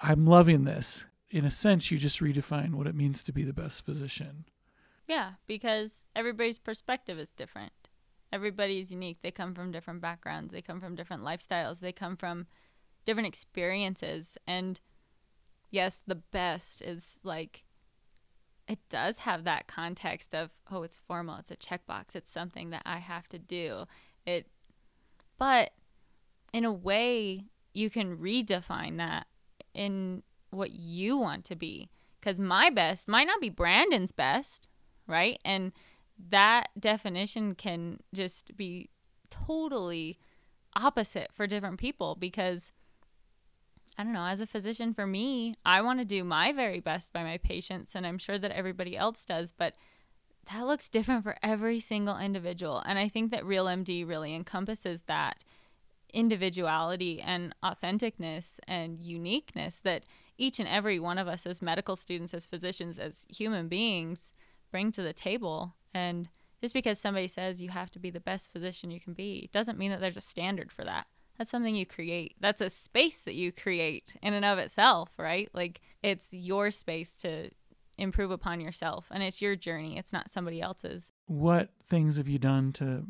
I'm 0.03 0.27
loving 0.27 0.65
this. 0.65 1.07
In 1.31 1.45
a 1.45 1.51
sense, 1.51 1.91
you 1.91 1.99
just 1.99 2.21
redefine 2.21 2.75
what 2.75 2.87
it 2.87 2.95
means 2.95 3.23
to 3.25 3.33
be 3.33 3.43
the 3.43 3.53
best 3.53 3.85
physician. 3.85 4.45
Yeah, 5.07 5.33
because 5.47 6.09
everybody's 6.15 6.59
perspective 6.59 7.19
is 7.19 7.31
different. 7.31 7.73
Everybody 8.33 8.81
is 8.81 8.91
unique. 8.91 9.19
They 9.23 9.31
come 9.31 9.55
from 9.55 9.71
different 9.71 10.01
backgrounds, 10.01 10.53
they 10.53 10.63
come 10.63 10.81
from 10.81 10.95
different 10.95 11.23
lifestyles, 11.23 11.81
they 11.81 11.93
come 11.93 12.17
from 12.17 12.47
different 13.05 13.29
experiences. 13.29 14.37
And 14.47 14.81
yes, 15.71 16.03
the 16.07 16.17
best 16.17 16.83
is 16.83 17.21
like, 17.23 17.65
it 18.67 18.81
does 18.89 19.21
have 19.21 19.45
that 19.45 19.69
context 19.69 20.35
of, 20.35 20.51
oh, 20.71 20.83
it's 20.83 20.99
formal, 20.99 21.37
it's 21.37 21.53
a 21.53 21.57
checkbox, 21.57 22.17
it's 22.17 22.31
something 22.31 22.71
that 22.71 22.83
I 22.85 22.99
have 22.99 23.29
to 23.29 23.39
do. 23.39 23.85
It, 24.27 24.49
but 25.39 25.71
in 26.53 26.65
a 26.65 26.73
way, 26.73 27.45
you 27.73 27.91
can 27.91 28.17
redefine 28.17 28.97
that 28.97 29.29
in 29.73 30.25
what 30.51 30.73
you 30.73 31.17
want 31.17 31.45
to 31.45 31.55
be. 31.55 31.91
Because 32.19 32.41
my 32.41 32.71
best 32.71 33.07
might 33.07 33.29
not 33.29 33.41
be 33.41 33.51
Brandon's 33.51 34.11
best, 34.11 34.67
right? 35.07 35.39
And 35.45 35.73
that 36.31 36.69
definition 36.79 37.55
can 37.55 38.01
just 38.15 38.57
be 38.57 38.91
totally 39.31 40.19
opposite 40.75 41.31
for 41.33 41.47
different 41.47 41.79
people 41.79 42.15
because 42.15 42.73
I 43.99 44.05
don't 44.05 44.13
know, 44.13 44.27
as 44.27 44.41
a 44.41 44.47
physician 44.47 44.93
for 44.93 45.07
me, 45.07 45.55
I 45.65 45.81
want 45.81 46.01
to 46.01 46.05
do 46.05 46.23
my 46.23 46.53
very 46.53 46.81
best 46.81 47.13
by 47.13 47.23
my 47.23 47.39
patients 47.39 47.95
and 47.95 48.07
I'm 48.07 48.19
sure 48.19 48.39
that 48.39 48.51
everybody 48.51 48.97
else 48.97 49.25
does, 49.25 49.53
but 49.53 49.75
that 50.53 50.67
looks 50.67 50.89
different 50.89 51.25
for 51.25 51.37
every 51.43 51.81
single 51.81 52.19
individual. 52.19 52.83
And 52.87 52.99
I 52.99 53.09
think 53.09 53.31
that 53.31 53.45
Real 53.45 53.67
MD 53.67 54.07
really 54.07 54.35
encompasses 54.35 55.03
that 55.07 55.43
individuality 56.13 57.21
and 57.21 57.55
authenticness 57.65 58.59
and 58.69 59.01
uniqueness 59.01 59.81
that 59.81 60.05
each 60.39 60.61
and 60.61 60.69
every 60.69 61.01
one 61.01 61.19
of 61.19 61.27
us 61.27 61.47
as 61.47 61.63
medical 61.63 61.97
students, 61.97 62.35
as 62.35 62.47
physicians, 62.47 62.99
as 62.99 63.27
human 63.29 63.69
beings 63.69 64.33
bring 64.71 64.93
to 64.93 65.03
the 65.03 65.13
table. 65.13 65.75
And 65.93 66.29
just 66.61 66.75
because 66.75 66.99
somebody 66.99 67.29
says 67.29 67.63
you 67.63 67.71
have 67.71 67.91
to 67.93 67.99
be 67.99 68.11
the 68.11 68.21
best 68.21 68.53
physician 68.53 68.91
you 68.91 69.01
can 69.01 69.13
be 69.13 69.51
doesn't 69.53 69.79
mean 69.79 69.91
that 69.91 70.01
there's 70.01 70.17
a 70.17 70.23
standard 70.23 70.73
for 70.73 70.85
that. 70.85 71.07
That's 71.39 71.51
something 71.51 71.75
you 71.75 71.87
create. 71.87 72.35
That's 72.41 72.61
a 72.61 72.71
space 72.71 73.21
that 73.21 73.35
you 73.35 73.53
create 73.53 74.15
in 74.23 74.35
and 74.35 74.45
of 74.45 74.59
itself, 74.59 75.11
right? 75.19 75.51
Like 75.53 75.81
it's 76.03 76.33
your 76.33 76.71
space 76.71 77.15
to 77.17 77.51
improve 77.99 78.31
upon 78.31 78.61
yourself 78.61 79.07
and 79.11 79.23
it's 79.23 79.43
your 79.43 79.57
journey. 79.57 79.99
It's 79.99 80.13
not 80.13 80.31
somebody 80.31 80.61
else's. 80.61 81.11
What 81.27 81.71
things 81.87 82.17
have 82.17 82.29
you 82.29 82.39
done 82.39 82.73
to 82.75 83.07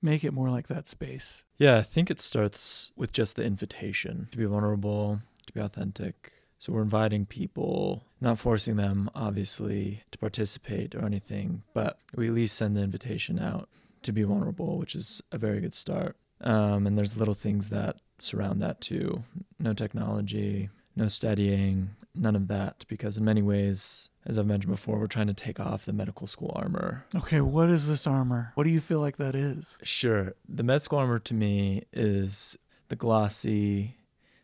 make 0.00 0.24
it 0.24 0.32
more 0.32 0.48
like 0.48 0.66
that 0.68 0.86
space? 0.86 1.44
Yeah, 1.58 1.78
I 1.78 1.82
think 1.82 2.10
it 2.10 2.20
starts 2.20 2.92
with 2.96 3.12
just 3.12 3.36
the 3.36 3.44
invitation 3.44 4.28
to 4.32 4.38
be 4.38 4.44
vulnerable, 4.44 5.20
to 5.46 5.52
be 5.52 5.60
authentic. 5.60 6.32
So 6.62 6.72
we're 6.72 6.82
inviting 6.82 7.26
people, 7.26 8.04
not 8.20 8.38
forcing 8.38 8.76
them, 8.76 9.10
obviously, 9.16 10.04
to 10.12 10.18
participate 10.18 10.94
or 10.94 11.04
anything, 11.04 11.64
but 11.74 11.98
we 12.14 12.28
at 12.28 12.34
least 12.34 12.56
send 12.56 12.76
the 12.76 12.82
invitation 12.82 13.40
out 13.40 13.68
to 14.04 14.12
be 14.12 14.22
vulnerable, 14.22 14.78
which 14.78 14.94
is 14.94 15.20
a 15.32 15.38
very 15.38 15.60
good 15.60 15.74
start. 15.74 16.16
Um, 16.40 16.86
and 16.86 16.96
there's 16.96 17.18
little 17.18 17.34
things 17.34 17.70
that 17.70 17.96
surround 18.20 18.62
that 18.62 18.80
too. 18.80 19.24
No 19.58 19.74
technology, 19.74 20.68
no 20.94 21.08
studying, 21.08 21.96
none 22.14 22.36
of 22.36 22.46
that, 22.46 22.84
because 22.86 23.18
in 23.18 23.24
many 23.24 23.42
ways, 23.42 24.10
as 24.24 24.38
I've 24.38 24.46
mentioned 24.46 24.70
before, 24.70 25.00
we're 25.00 25.08
trying 25.08 25.26
to 25.26 25.34
take 25.34 25.58
off 25.58 25.84
the 25.84 25.92
medical 25.92 26.28
school 26.28 26.52
armor. 26.54 27.06
Okay, 27.12 27.40
what 27.40 27.70
is 27.70 27.88
this 27.88 28.06
armor? 28.06 28.52
What 28.54 28.62
do 28.62 28.70
you 28.70 28.78
feel 28.78 29.00
like 29.00 29.16
that 29.16 29.34
is? 29.34 29.78
Sure. 29.82 30.34
The 30.48 30.62
med 30.62 30.82
school 30.82 31.00
armor 31.00 31.18
to 31.18 31.34
me 31.34 31.86
is 31.92 32.56
the 32.88 32.94
glossy, 32.94 33.96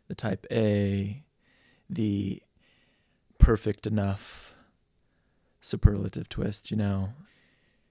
the 0.08 0.16
type 0.16 0.46
A, 0.50 1.22
the 1.88 2.42
perfect 3.38 3.86
enough 3.86 4.54
superlative 5.60 6.28
twist, 6.28 6.70
you 6.70 6.76
know, 6.76 7.10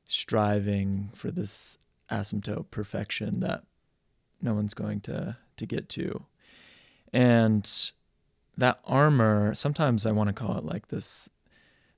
striving 0.05 1.09
for 1.13 1.31
this 1.31 1.77
asymptote 2.11 2.71
perfection 2.71 3.39
that 3.41 3.63
no 4.41 4.53
one's 4.53 4.73
going 4.73 5.01
to 5.01 5.37
to 5.57 5.65
get 5.65 5.89
to. 5.89 6.25
And 7.11 7.69
that 8.57 8.79
armor, 8.85 9.53
sometimes 9.53 10.05
I 10.05 10.11
want 10.11 10.27
to 10.27 10.33
call 10.33 10.57
it 10.57 10.65
like 10.65 10.87
this 10.87 11.29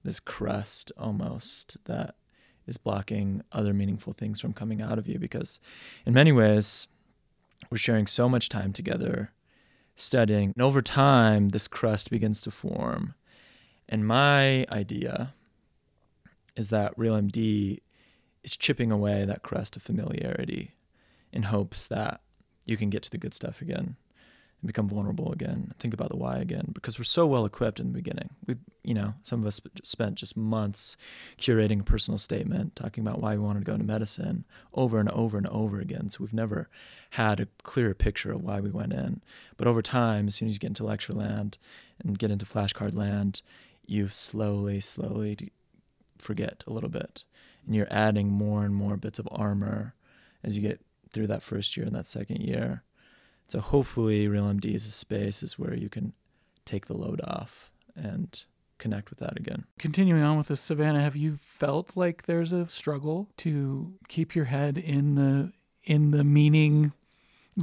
this 0.04 0.20
crust 0.20 0.92
almost 0.98 1.78
that 1.86 2.16
is 2.66 2.78
blocking 2.78 3.42
other 3.52 3.74
meaningful 3.74 4.14
things 4.14 4.40
from 4.40 4.54
coming 4.54 4.82
out 4.82 4.98
of 4.98 5.08
you 5.08 5.20
because 5.20 5.60
in 6.06 6.14
many 6.14 6.32
ways 6.32 6.88
we're 7.70 7.78
sharing 7.78 8.08
so 8.08 8.30
much 8.30 8.48
time 8.48 8.72
together 8.72 9.34
studying 10.00 10.54
and 10.56 10.62
over 10.62 10.82
time 10.82 11.50
this 11.50 11.68
crust 11.68 12.10
begins 12.10 12.42
to 12.42 12.52
form. 12.52 13.16
And 13.88 14.08
my 14.08 14.66
idea 14.72 15.34
is 16.56 16.70
that 16.70 16.98
real 16.98 17.16
md 17.16 17.80
is 18.44 18.58
chipping 18.58 18.92
away 18.92 19.26
that 19.26 19.44
crust 19.44 19.76
of 19.76 19.82
familiarity 19.82 20.76
in 21.32 21.44
hopes 21.44 21.88
that 21.88 22.22
you 22.66 22.78
can 22.78 22.90
get 22.90 23.04
to 23.04 23.12
the 23.12 23.18
good 23.18 23.34
stuff 23.34 23.62
again 23.62 23.96
and 24.62 24.68
become 24.68 24.90
vulnerable 24.90 25.32
again. 25.32 25.74
Think 25.80 25.94
about 25.94 26.10
the 26.10 26.18
why 26.18 26.38
again 26.38 26.72
because 26.74 27.00
we're 27.00 27.06
so 27.06 27.26
well 27.26 27.46
equipped 27.46 27.80
in 27.80 27.88
the 27.88 27.94
beginning. 27.94 28.30
We, 28.46 28.56
you 28.84 28.94
know, 28.94 29.14
some 29.22 29.40
of 29.40 29.48
us 29.48 29.62
spent 29.84 30.16
just 30.16 30.36
months 30.36 30.98
curating 31.38 31.82
a 31.82 31.84
personal 31.84 32.18
statement, 32.18 32.76
talking 32.76 33.06
about 33.06 33.22
why 33.22 33.34
we 33.34 33.40
wanted 33.40 33.60
to 33.60 33.66
go 33.66 33.74
into 33.74 33.86
medicine 33.86 34.46
over 34.74 35.00
and 35.00 35.10
over 35.10 35.38
and 35.38 35.48
over 35.48 35.80
again. 35.80 36.10
So 36.10 36.18
we've 36.22 36.34
never 36.34 36.70
had 37.12 37.40
a 37.40 37.48
clearer 37.64 37.94
picture 37.94 38.32
of 38.32 38.44
why 38.44 38.60
we 38.60 38.70
went 38.70 38.94
in. 38.94 39.22
But 39.56 39.68
over 39.68 39.82
time, 39.82 40.28
as 40.28 40.36
soon 40.36 40.50
as 40.50 40.56
you 40.56 40.60
get 40.60 40.68
into 40.68 40.86
lecture 40.86 41.14
land 41.14 41.58
and 42.04 42.20
get 42.20 42.32
into 42.32 42.46
flashcard 42.46 42.96
land, 42.96 43.42
you 43.86 44.08
slowly, 44.10 44.82
slowly 44.82 45.52
forget 46.18 46.64
a 46.68 46.74
little 46.74 46.90
bit, 46.90 47.24
and 47.66 47.76
you're 47.76 47.88
adding 47.90 48.30
more 48.30 48.66
and 48.66 48.76
more 48.76 48.98
bits 48.98 49.20
of 49.20 49.28
armor 49.32 49.96
as 50.44 50.56
you 50.56 50.62
get 50.62 50.82
through 51.12 51.28
that 51.28 51.42
first 51.42 51.76
year 51.76 51.86
and 51.86 51.96
that 51.96 52.08
second 52.08 52.42
year 52.42 52.84
so 53.50 53.60
hopefully, 53.60 54.28
Real 54.28 54.46
MD 54.46 54.76
is 54.76 54.86
a 54.86 54.92
space 54.92 55.42
is 55.44 55.58
where 55.58 55.74
you 55.74 55.90
can 55.90 56.14
take 56.66 56.86
the 56.86 56.96
load 56.96 57.20
off 57.24 57.72
and 57.96 58.44
connect 58.78 59.10
with 59.10 59.20
that 59.20 59.38
again. 59.38 59.66
Continuing 59.78 60.22
on 60.22 60.38
with 60.38 60.48
this, 60.48 60.62
Savannah, 60.62 61.02
have 61.02 61.16
you 61.16 61.32
felt 61.32 61.98
like 61.98 62.24
there's 62.24 62.54
a 62.54 62.68
struggle 62.68 63.28
to 63.38 63.94
keep 64.08 64.36
your 64.36 64.46
head 64.46 64.78
in 64.78 65.16
the 65.16 65.52
in 65.84 66.12
the 66.12 66.24
meaning 66.24 66.94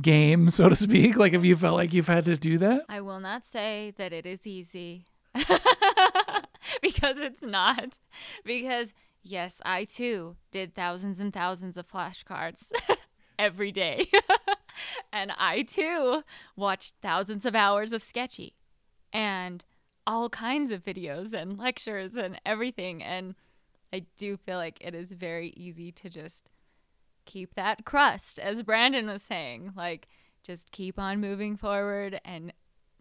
game, 0.00 0.50
so 0.50 0.68
to 0.68 0.76
speak? 0.76 1.16
Like, 1.16 1.32
have 1.32 1.44
you 1.44 1.56
felt 1.56 1.76
like 1.76 1.92
you've 1.92 2.08
had 2.08 2.24
to 2.26 2.36
do 2.36 2.58
that? 2.58 2.84
I 2.88 3.00
will 3.00 3.20
not 3.20 3.44
say 3.44 3.92
that 3.96 4.12
it 4.12 4.26
is 4.26 4.46
easy 4.46 5.04
because 6.82 7.18
it's 7.18 7.42
not. 7.42 7.98
Because, 8.44 8.92
yes, 9.22 9.60
I 9.64 9.84
too 9.84 10.36
did 10.50 10.74
thousands 10.74 11.20
and 11.20 11.32
thousands 11.32 11.76
of 11.76 11.88
flashcards 11.88 12.72
every 13.38 13.72
day. 13.72 14.06
and 15.12 15.32
I 15.38 15.62
too 15.62 16.22
watched 16.56 16.94
thousands 17.02 17.46
of 17.46 17.54
hours 17.54 17.92
of 17.92 18.02
Sketchy 18.02 18.54
and 19.12 19.64
all 20.06 20.28
kinds 20.28 20.70
of 20.70 20.84
videos 20.84 21.32
and 21.32 21.58
lectures 21.58 22.16
and 22.16 22.40
everything. 22.46 23.02
And 23.02 23.34
I 23.92 24.06
do 24.16 24.36
feel 24.36 24.56
like 24.56 24.78
it 24.80 24.94
is 24.94 25.12
very 25.12 25.52
easy 25.56 25.90
to 25.92 26.08
just 26.08 26.50
keep 27.24 27.54
that 27.54 27.84
crust, 27.84 28.38
as 28.38 28.62
Brandon 28.62 29.06
was 29.06 29.22
saying. 29.22 29.72
Like, 29.76 30.08
just 30.42 30.70
keep 30.70 30.98
on 30.98 31.20
moving 31.20 31.56
forward 31.56 32.20
and, 32.24 32.52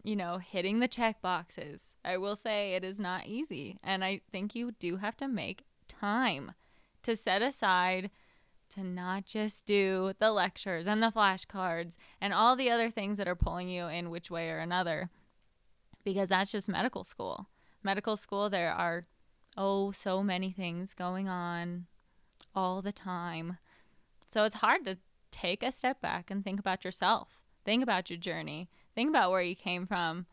you 0.02 0.16
know, 0.16 0.38
hitting 0.38 0.80
the 0.80 0.88
check 0.88 1.22
boxes. 1.22 1.94
I 2.04 2.16
will 2.16 2.36
say 2.36 2.72
it 2.72 2.82
is 2.82 2.98
not 2.98 3.26
easy. 3.26 3.78
And 3.84 4.04
I 4.04 4.20
think 4.32 4.54
you 4.54 4.72
do 4.72 4.96
have 4.96 5.16
to 5.18 5.28
make 5.28 5.64
time 5.88 6.52
to 7.04 7.14
set 7.14 7.40
aside 7.40 8.10
to 8.76 8.84
not 8.84 9.24
just 9.24 9.64
do 9.66 10.12
the 10.18 10.30
lectures 10.30 10.86
and 10.86 11.02
the 11.02 11.10
flashcards 11.10 11.96
and 12.20 12.32
all 12.32 12.56
the 12.56 12.70
other 12.70 12.90
things 12.90 13.18
that 13.18 13.28
are 13.28 13.34
pulling 13.34 13.68
you 13.68 13.86
in 13.86 14.10
which 14.10 14.30
way 14.30 14.50
or 14.50 14.58
another 14.58 15.10
because 16.04 16.28
that's 16.28 16.52
just 16.52 16.68
medical 16.68 17.02
school. 17.02 17.48
Medical 17.82 18.16
school, 18.16 18.48
there 18.48 18.72
are, 18.72 19.06
oh, 19.56 19.90
so 19.90 20.22
many 20.22 20.52
things 20.52 20.94
going 20.94 21.28
on 21.28 21.86
all 22.54 22.80
the 22.80 22.92
time. 22.92 23.58
So 24.28 24.44
it's 24.44 24.56
hard 24.56 24.84
to 24.84 24.98
take 25.32 25.62
a 25.62 25.72
step 25.72 26.00
back 26.00 26.30
and 26.30 26.44
think 26.44 26.60
about 26.60 26.84
yourself, 26.84 27.40
think 27.64 27.82
about 27.82 28.08
your 28.08 28.18
journey, 28.18 28.68
think 28.94 29.08
about 29.08 29.30
where 29.30 29.42
you 29.42 29.56
came 29.56 29.86
from. 29.86 30.26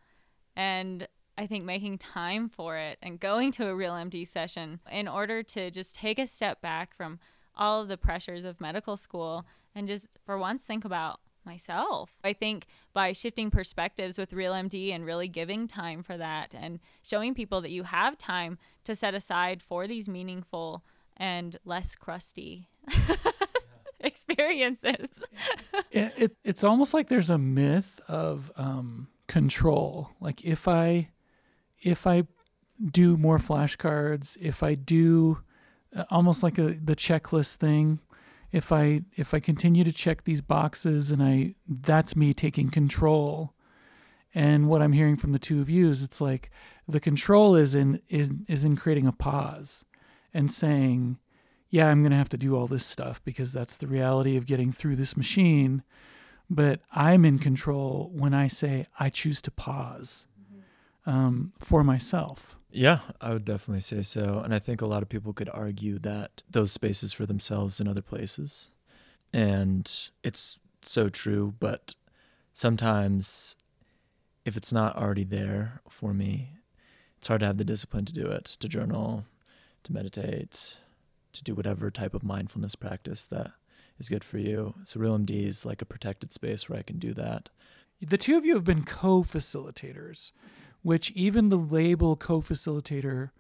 And 0.55 1.07
I 1.37 1.47
think 1.47 1.65
making 1.65 1.97
time 1.97 2.49
for 2.49 2.77
it 2.77 2.99
and 3.01 3.19
going 3.19 3.51
to 3.53 3.67
a 3.67 3.75
real 3.75 3.93
MD 3.93 4.27
session 4.27 4.79
in 4.91 5.07
order 5.07 5.41
to 5.43 5.71
just 5.71 5.95
take 5.95 6.19
a 6.19 6.27
step 6.27 6.61
back 6.61 6.95
from 6.95 7.19
all 7.55 7.81
of 7.81 7.87
the 7.87 7.97
pressures 7.97 8.45
of 8.45 8.61
medical 8.61 8.97
school 8.97 9.45
and 9.75 9.87
just 9.87 10.17
for 10.25 10.37
once 10.37 10.63
think 10.63 10.85
about 10.85 11.19
myself. 11.45 12.11
I 12.23 12.33
think 12.33 12.65
by 12.93 13.13
shifting 13.13 13.51
perspectives 13.51 14.17
with 14.17 14.33
Real 14.33 14.53
MD 14.53 14.93
and 14.93 15.05
really 15.05 15.27
giving 15.27 15.67
time 15.67 16.03
for 16.03 16.17
that 16.17 16.55
and 16.57 16.79
showing 17.01 17.33
people 17.33 17.61
that 17.61 17.71
you 17.71 17.83
have 17.83 18.17
time 18.17 18.57
to 18.85 18.95
set 18.95 19.13
aside 19.13 19.61
for 19.61 19.87
these 19.87 20.07
meaningful 20.07 20.83
and 21.17 21.57
less 21.65 21.95
crusty 21.95 22.69
experiences. 23.99 25.09
it, 25.91 26.13
it, 26.17 26.37
it's 26.43 26.63
almost 26.63 26.93
like 26.93 27.09
there's 27.09 27.29
a 27.29 27.37
myth 27.37 27.99
of 28.07 28.51
um, 28.55 29.07
control. 29.27 30.11
Like 30.19 30.43
if 30.43 30.67
I 30.67 31.09
if 31.81 32.07
I 32.07 32.23
do 32.83 33.17
more 33.17 33.37
flashcards, 33.37 34.37
if 34.39 34.63
I 34.63 34.75
do 34.75 35.39
almost 36.09 36.43
like 36.43 36.57
a 36.57 36.73
the 36.73 36.95
checklist 36.95 37.55
thing, 37.55 37.99
if 38.51 38.71
I 38.71 39.01
if 39.15 39.33
I 39.33 39.39
continue 39.39 39.83
to 39.83 39.91
check 39.91 40.23
these 40.23 40.41
boxes 40.41 41.11
and 41.11 41.21
I 41.21 41.55
that's 41.67 42.15
me 42.15 42.33
taking 42.33 42.69
control. 42.69 43.53
And 44.35 44.67
what 44.67 44.81
I'm 44.81 44.93
hearing 44.93 45.15
from 45.15 45.31
the 45.31 45.39
two 45.39 45.61
of 45.61 45.69
you 45.69 45.91
is 45.91 46.01
it's 46.01 46.19
like 46.19 46.49
the 46.87 46.99
control 46.99 47.55
is 47.55 47.75
in 47.75 48.01
is 48.09 48.31
is 48.47 48.65
in 48.65 48.75
creating 48.75 49.07
a 49.07 49.11
pause 49.11 49.85
and 50.33 50.51
saying, 50.51 51.19
yeah, 51.69 51.87
I'm 51.87 52.01
going 52.01 52.11
to 52.11 52.17
have 52.17 52.29
to 52.29 52.37
do 52.37 52.55
all 52.55 52.67
this 52.67 52.85
stuff 52.85 53.23
because 53.23 53.53
that's 53.53 53.77
the 53.77 53.87
reality 53.87 54.37
of 54.37 54.45
getting 54.45 54.71
through 54.71 54.95
this 54.95 55.15
machine. 55.15 55.83
But 56.49 56.81
I'm 56.91 57.25
in 57.25 57.39
control 57.39 58.11
when 58.13 58.33
I 58.33 58.47
say 58.47 58.87
I 58.99 59.09
choose 59.09 59.41
to 59.43 59.51
pause 59.51 60.27
um, 61.05 61.53
for 61.59 61.83
myself. 61.83 62.55
Yeah, 62.75 63.01
I 63.21 63.33
would 63.33 63.45
definitely 63.45 63.81
say 63.81 64.01
so. 64.01 64.41
And 64.43 64.53
I 64.53 64.57
think 64.57 64.81
a 64.81 64.87
lot 64.87 65.03
of 65.03 65.09
people 65.09 65.31
could 65.31 65.49
argue 65.53 65.99
that 65.99 66.41
those 66.49 66.71
spaces 66.71 67.13
for 67.13 67.27
themselves 67.27 67.79
in 67.79 67.87
other 67.87 68.01
places. 68.01 68.71
And 69.31 69.89
it's 70.23 70.57
so 70.81 71.07
true, 71.07 71.53
but 71.59 71.93
sometimes 72.51 73.57
if 74.43 74.57
it's 74.57 74.73
not 74.73 74.97
already 74.97 75.23
there 75.23 75.81
for 75.87 76.15
me, 76.15 76.53
it's 77.19 77.27
hard 77.27 77.41
to 77.41 77.45
have 77.45 77.57
the 77.57 77.63
discipline 77.63 78.05
to 78.05 78.13
do 78.13 78.25
it, 78.25 78.45
to 78.45 78.67
journal, 78.67 79.25
to 79.83 79.93
meditate, 79.93 80.79
to 81.33 81.43
do 81.43 81.53
whatever 81.53 81.91
type 81.91 82.15
of 82.15 82.23
mindfulness 82.23 82.73
practice 82.73 83.23
that 83.25 83.51
is 83.99 84.09
good 84.09 84.23
for 84.23 84.39
you. 84.39 84.73
So 84.83 84.99
Real 84.99 85.17
MD 85.17 85.45
is 85.47 85.63
like 85.63 85.83
a 85.83 85.85
protected 85.85 86.33
space 86.33 86.67
where 86.67 86.79
I 86.79 86.83
can 86.83 86.97
do 86.97 87.13
that. 87.13 87.49
The 88.01 88.17
two 88.17 88.35
of 88.35 88.45
you 88.45 88.55
have 88.55 88.65
been 88.65 88.83
co-facilitators 88.83 90.31
which 90.83 91.11
even 91.11 91.49
the 91.49 91.57
label 91.57 92.15
co 92.15 92.39
facilitator 92.39 93.31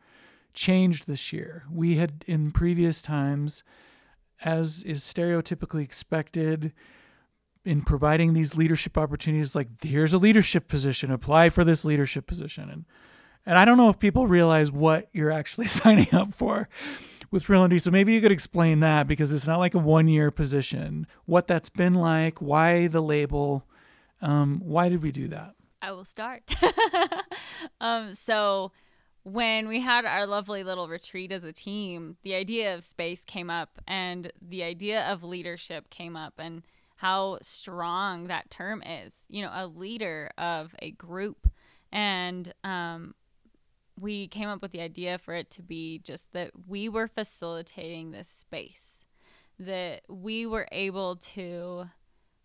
changed 0.53 1.07
this 1.07 1.31
year. 1.31 1.65
We 1.71 1.95
had 1.95 2.25
in 2.27 2.51
previous 2.51 3.01
times, 3.01 3.63
as 4.43 4.81
is 4.83 5.01
stereotypically 5.01 5.83
expected, 5.83 6.73
in 7.65 7.81
providing 7.81 8.33
these 8.33 8.55
leadership 8.55 8.97
opportunities, 8.97 9.55
like 9.55 9.67
here's 9.83 10.13
a 10.13 10.17
leadership 10.17 10.67
position, 10.67 11.11
apply 11.11 11.49
for 11.49 11.63
this 11.63 11.85
leadership 11.85 12.25
position. 12.25 12.69
And 12.69 12.85
and 13.45 13.57
I 13.57 13.65
don't 13.65 13.77
know 13.77 13.89
if 13.89 13.99
people 13.99 14.25
realize 14.25 14.71
what 14.71 15.09
you're 15.11 15.31
actually 15.31 15.67
signing 15.67 16.13
up 16.13 16.33
for 16.33 16.69
with 17.29 17.49
Real 17.49 17.67
MD. 17.67 17.81
So 17.81 17.91
maybe 17.91 18.13
you 18.13 18.21
could 18.21 18.31
explain 18.31 18.79
that 18.81 19.07
because 19.07 19.33
it's 19.33 19.47
not 19.47 19.59
like 19.59 19.73
a 19.73 19.79
one 19.79 20.07
year 20.07 20.31
position. 20.31 21.07
What 21.25 21.47
that's 21.47 21.69
been 21.69 21.93
like, 21.93 22.41
why 22.41 22.87
the 22.87 23.01
label, 23.01 23.65
um, 24.21 24.61
why 24.63 24.87
did 24.87 25.01
we 25.01 25.11
do 25.11 25.27
that? 25.29 25.55
I 25.83 25.91
will 25.91 26.05
start. 26.05 26.55
um, 27.81 28.13
so 28.13 28.71
when 29.23 29.67
we 29.67 29.81
had 29.81 30.05
our 30.05 30.25
lovely 30.25 30.63
little 30.63 30.87
retreat 30.87 31.33
as 31.33 31.43
a 31.43 31.51
team, 31.51 32.15
the 32.23 32.35
idea 32.35 32.73
of 32.73 32.85
space 32.85 33.25
came 33.25 33.49
up 33.49 33.81
and 33.85 34.31
the 34.41 34.63
idea 34.63 35.03
of 35.03 35.23
leadership 35.23 35.89
came 35.89 36.15
up 36.15 36.35
and 36.37 36.63
how 36.95 37.37
strong 37.41 38.27
that 38.27 38.49
term 38.49 38.81
is. 38.81 39.13
You 39.27 39.41
know, 39.41 39.51
a 39.53 39.67
leader 39.67 40.31
of 40.37 40.73
a 40.79 40.91
group. 40.91 41.49
And 41.91 42.53
um, 42.63 43.13
we 43.99 44.29
came 44.29 44.47
up 44.47 44.61
with 44.61 44.71
the 44.71 44.81
idea 44.81 45.17
for 45.17 45.33
it 45.33 45.51
to 45.51 45.61
be 45.61 45.99
just 45.99 46.31
that 46.31 46.51
we 46.65 46.87
were 46.87 47.09
facilitating 47.09 48.11
this 48.11 48.29
space, 48.29 49.03
that 49.59 50.03
we 50.07 50.45
were 50.45 50.67
able 50.71 51.17
to 51.17 51.89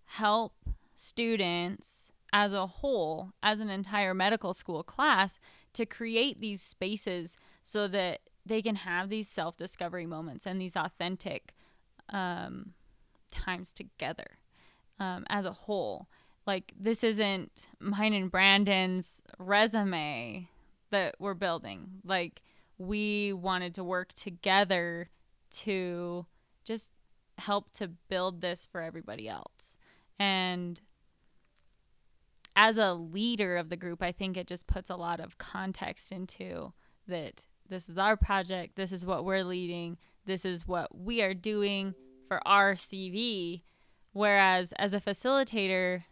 help 0.06 0.54
students 0.96 2.08
as 2.32 2.52
a 2.52 2.66
whole, 2.66 3.32
as 3.42 3.60
an 3.60 3.70
entire 3.70 4.14
medical 4.14 4.52
school 4.52 4.82
class, 4.82 5.38
to 5.72 5.86
create 5.86 6.40
these 6.40 6.62
spaces 6.62 7.36
so 7.62 7.88
that 7.88 8.20
they 8.44 8.62
can 8.62 8.76
have 8.76 9.08
these 9.08 9.28
self 9.28 9.56
discovery 9.56 10.06
moments 10.06 10.46
and 10.46 10.60
these 10.60 10.76
authentic 10.76 11.54
um, 12.10 12.72
times 13.30 13.72
together 13.72 14.38
um, 14.98 15.24
as 15.28 15.44
a 15.44 15.52
whole. 15.52 16.08
Like, 16.46 16.72
this 16.78 17.04
isn't 17.04 17.68
mine 17.78 18.14
and 18.14 18.30
Brandon's 18.30 19.20
resume 19.38 20.48
that 20.90 21.16
we're 21.18 21.34
building. 21.34 22.00
Like, 22.04 22.40
we 22.78 23.32
wanted 23.32 23.74
to 23.74 23.84
work 23.84 24.14
together 24.14 25.10
to 25.50 26.24
just 26.64 26.90
help 27.36 27.70
to 27.72 27.88
build 28.08 28.40
this 28.40 28.66
for 28.70 28.80
everybody 28.80 29.28
else. 29.28 29.76
And 30.18 30.80
as 32.60 32.76
a 32.76 32.92
leader 32.92 33.56
of 33.56 33.68
the 33.68 33.76
group, 33.76 34.02
I 34.02 34.10
think 34.10 34.36
it 34.36 34.48
just 34.48 34.66
puts 34.66 34.90
a 34.90 34.96
lot 34.96 35.20
of 35.20 35.38
context 35.38 36.10
into 36.10 36.72
that 37.06 37.46
this 37.68 37.88
is 37.88 37.98
our 37.98 38.16
project, 38.16 38.74
this 38.74 38.90
is 38.90 39.06
what 39.06 39.24
we're 39.24 39.44
leading, 39.44 39.96
this 40.26 40.44
is 40.44 40.66
what 40.66 40.92
we 40.92 41.22
are 41.22 41.34
doing 41.34 41.94
for 42.26 42.46
our 42.46 42.74
CV. 42.74 43.62
Whereas 44.12 44.72
as 44.72 44.92
a 44.92 45.00
facilitator, 45.00 46.02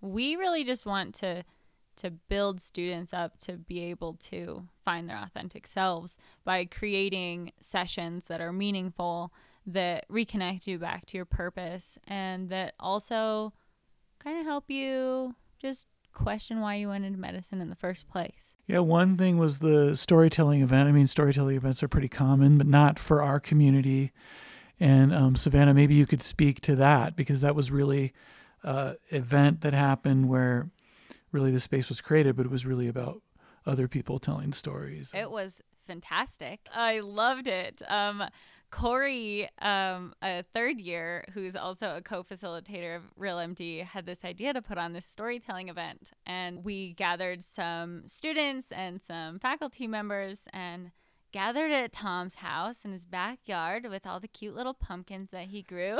we 0.00 0.34
really 0.34 0.64
just 0.64 0.84
want 0.84 1.14
to 1.16 1.44
to 1.94 2.10
build 2.10 2.60
students 2.60 3.12
up 3.12 3.38
to 3.38 3.52
be 3.52 3.80
able 3.80 4.14
to 4.14 4.66
find 4.84 5.08
their 5.08 5.18
authentic 5.18 5.66
selves 5.66 6.16
by 6.42 6.64
creating 6.64 7.52
sessions 7.60 8.26
that 8.26 8.40
are 8.40 8.52
meaningful 8.52 9.32
that 9.66 10.08
reconnect 10.08 10.66
you 10.66 10.78
back 10.78 11.04
to 11.06 11.18
your 11.18 11.26
purpose 11.26 11.98
and 12.08 12.48
that 12.48 12.74
also 12.80 13.52
kind 14.18 14.38
of 14.38 14.46
help 14.46 14.70
you 14.70 15.36
just 15.60 15.86
question 16.12 16.60
why 16.60 16.76
you 16.76 16.88
went 16.88 17.04
into 17.04 17.18
medicine 17.18 17.60
in 17.60 17.68
the 17.68 17.76
first 17.76 18.08
place. 18.08 18.54
Yeah, 18.66 18.80
one 18.80 19.16
thing 19.16 19.38
was 19.38 19.58
the 19.58 19.96
storytelling 19.96 20.62
event. 20.62 20.88
I 20.88 20.92
mean, 20.92 21.06
storytelling 21.06 21.56
events 21.56 21.82
are 21.82 21.88
pretty 21.88 22.08
common, 22.08 22.58
but 22.58 22.66
not 22.66 22.98
for 22.98 23.22
our 23.22 23.40
community. 23.40 24.12
And 24.78 25.14
um, 25.14 25.36
Savannah, 25.36 25.74
maybe 25.74 25.94
you 25.94 26.06
could 26.06 26.22
speak 26.22 26.60
to 26.62 26.76
that 26.76 27.16
because 27.16 27.40
that 27.40 27.54
was 27.54 27.70
really 27.70 28.12
an 28.62 28.70
uh, 28.70 28.94
event 29.10 29.60
that 29.62 29.74
happened 29.74 30.28
where 30.28 30.70
really 31.32 31.50
the 31.50 31.60
space 31.60 31.88
was 31.88 32.00
created, 32.00 32.36
but 32.36 32.46
it 32.46 32.52
was 32.52 32.66
really 32.66 32.88
about 32.88 33.22
other 33.66 33.88
people 33.88 34.18
telling 34.18 34.52
stories. 34.52 35.12
It 35.14 35.30
was 35.30 35.60
fantastic. 35.86 36.60
I 36.72 37.00
loved 37.00 37.48
it. 37.48 37.82
Um, 37.88 38.24
Corey, 38.72 39.48
um, 39.60 40.14
a 40.22 40.42
third 40.42 40.80
year, 40.80 41.24
who's 41.34 41.54
also 41.54 41.94
a 41.96 42.00
co 42.02 42.24
facilitator 42.24 42.96
of 42.96 43.02
Real 43.16 43.36
MD, 43.36 43.84
had 43.84 44.06
this 44.06 44.24
idea 44.24 44.54
to 44.54 44.62
put 44.62 44.78
on 44.78 44.94
this 44.94 45.04
storytelling 45.04 45.68
event. 45.68 46.10
And 46.26 46.64
we 46.64 46.94
gathered 46.94 47.44
some 47.44 48.04
students 48.08 48.72
and 48.72 49.00
some 49.00 49.38
faculty 49.38 49.86
members 49.86 50.48
and 50.54 50.90
gathered 51.32 51.70
at 51.70 51.92
Tom's 51.92 52.36
house 52.36 52.84
in 52.84 52.92
his 52.92 53.04
backyard 53.04 53.86
with 53.88 54.06
all 54.06 54.18
the 54.18 54.28
cute 54.28 54.54
little 54.54 54.74
pumpkins 54.74 55.30
that 55.32 55.48
he 55.48 55.62
grew. 55.62 55.98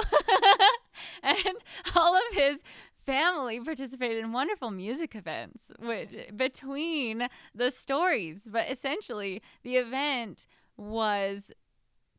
and 1.22 1.54
all 1.94 2.16
of 2.16 2.22
his 2.32 2.62
family 3.04 3.60
participated 3.60 4.24
in 4.24 4.32
wonderful 4.32 4.70
music 4.70 5.14
events 5.14 5.72
with, 5.78 6.08
between 6.36 7.28
the 7.54 7.70
stories. 7.70 8.48
But 8.50 8.70
essentially, 8.70 9.42
the 9.62 9.76
event 9.76 10.46
was 10.78 11.52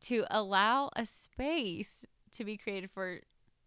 to 0.04 0.24
allow 0.30 0.90
a 0.96 1.06
space 1.06 2.04
to 2.32 2.44
be 2.44 2.56
created 2.56 2.90
for 2.90 3.20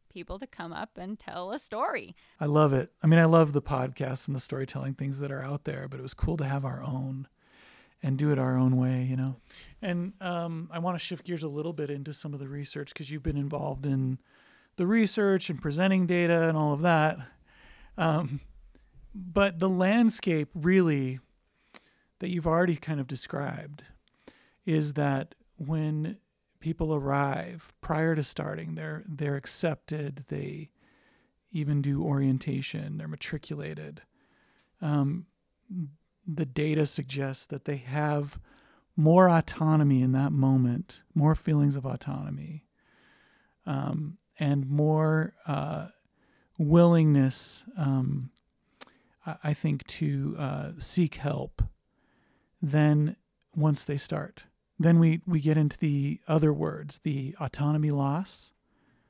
people 0.10 0.40
to 0.40 0.48
come 0.48 0.74
up 0.74 0.98
and 0.98 1.20
tell 1.20 1.52
a 1.52 1.60
story. 1.60 2.16
I 2.40 2.46
love 2.46 2.74
it. 2.74 2.92
I 3.04 3.08
mean, 3.08 3.20
I 3.20 3.26
love 3.26 3.54
the 3.54 3.62
podcasts 3.62 4.28
and 4.28 4.36
the 4.36 4.40
storytelling 4.40 4.96
things 4.96 5.20
that 5.20 5.32
are 5.32 5.44
out 5.44 5.66
there, 5.66 5.88
but 5.88 6.00
it 6.00 6.04
was 6.04 6.14
cool 6.14 6.38
to 6.38 6.46
have 6.46 6.66
our 6.66 6.82
own 6.82 7.28
and 8.04 8.18
do 8.18 8.32
it 8.32 8.40
our 8.40 8.58
own 8.58 8.78
way, 8.78 9.04
you 9.04 9.16
know. 9.16 9.36
And 9.82 10.14
um, 10.22 10.70
I 10.72 10.80
want 10.80 10.96
to 10.96 11.04
shift 11.04 11.26
gears 11.26 11.44
a 11.44 11.48
little 11.48 11.74
bit 11.74 11.90
into 11.90 12.14
some 12.14 12.34
of 12.34 12.40
the 12.40 12.48
research 12.48 12.94
because 12.94 13.10
you've 13.12 13.24
been 13.24 13.38
involved 13.38 13.86
in 13.86 14.20
the 14.76 14.88
research 14.88 15.50
and 15.50 15.62
presenting 15.62 16.06
data 16.06 16.48
and 16.48 16.58
all 16.58 16.74
of 16.74 16.82
that. 16.82 17.18
Um, 17.98 18.42
but 19.14 19.60
the 19.60 19.70
landscape 19.70 20.50
really 20.54 21.20
that 22.20 22.30
you've 22.30 22.48
already 22.48 22.76
kind 22.76 23.00
of 23.00 23.08
described 23.08 23.84
is 24.66 24.94
that 24.94 25.34
when 25.58 26.18
people 26.60 26.94
arrive 26.94 27.74
prior 27.82 28.16
to 28.16 28.24
starting. 28.24 28.76
They're 28.76 29.04
they're 29.08 29.36
accepted. 29.36 30.26
They 30.28 30.72
even 31.52 31.82
do 31.82 32.04
orientation. 32.04 32.98
They're 32.98 33.08
matriculated. 33.08 34.02
Um, 34.82 35.26
the 36.26 36.46
data 36.46 36.86
suggests 36.86 37.48
that 37.48 37.66
they 37.66 37.78
have 37.78 38.40
more 38.96 39.30
autonomy 39.30 40.02
in 40.02 40.12
that 40.12 40.32
moment, 40.32 41.02
more 41.14 41.36
feelings 41.36 41.76
of 41.76 41.86
autonomy, 41.86 42.66
um, 43.66 44.18
and 44.40 44.68
more 44.68 45.34
uh, 45.46 45.88
willingness, 46.58 47.66
um, 47.78 48.32
I 49.44 49.54
think, 49.54 49.86
to 49.88 50.36
uh, 50.38 50.72
seek 50.80 51.16
help 51.16 51.62
than 52.62 53.16
once 53.56 53.84
they 53.84 53.98
start. 53.98 54.46
Then 54.80 55.00
we, 55.00 55.22
we 55.26 55.40
get 55.40 55.58
into 55.58 55.78
the 55.78 56.20
other 56.28 56.54
words 56.54 57.00
the 57.00 57.36
autonomy 57.40 57.92
loss, 57.92 58.54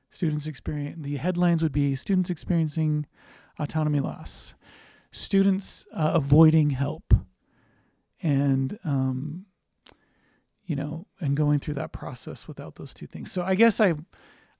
Students 0.09 0.47
experience 0.47 0.97
the 1.01 1.17
headlines 1.17 1.61
would 1.61 1.73
be 1.73 1.93
students 1.93 2.29
experiencing 2.29 3.05
autonomy 3.59 3.99
loss, 3.99 4.55
students 5.11 5.85
uh, 5.93 6.11
avoiding 6.15 6.71
help, 6.71 7.13
and 8.23 8.79
um, 8.85 9.45
you 10.65 10.75
know, 10.75 11.07
and 11.19 11.35
going 11.35 11.59
through 11.59 11.73
that 11.75 11.91
process 11.91 12.47
without 12.47 12.75
those 12.75 12.93
two 12.93 13.05
things. 13.05 13.31
So 13.31 13.41
I 13.41 13.55
guess 13.55 13.79
I, 13.81 13.95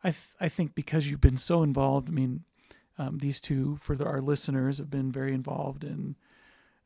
I, 0.04 0.12
th- 0.12 0.36
I 0.40 0.50
think 0.50 0.76
because 0.76 1.10
you've 1.10 1.22
been 1.22 1.38
so 1.38 1.64
involved. 1.64 2.10
I 2.10 2.12
mean, 2.12 2.44
um, 2.98 3.18
these 3.20 3.40
two 3.40 3.78
for 3.78 3.96
the, 3.96 4.06
our 4.06 4.22
listeners 4.22 4.78
have 4.80 4.90
been 4.90 5.12
very 5.12 5.34
involved 5.34 5.84
in 5.84 6.18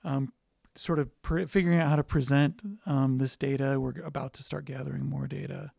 um, 0.03 0.31
sort 0.75 0.99
of 0.99 1.21
pre- 1.21 1.45
figuring 1.45 1.79
out 1.79 1.89
how 1.89 1.95
to 1.95 2.03
present 2.03 2.61
um, 2.85 3.17
this 3.17 3.37
data. 3.37 3.79
We're 3.79 4.01
about 4.03 4.33
to 4.33 4.43
start 4.43 4.65
gathering 4.65 5.05
more 5.05 5.27
data. 5.27 5.71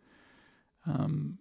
Um, 0.87 1.39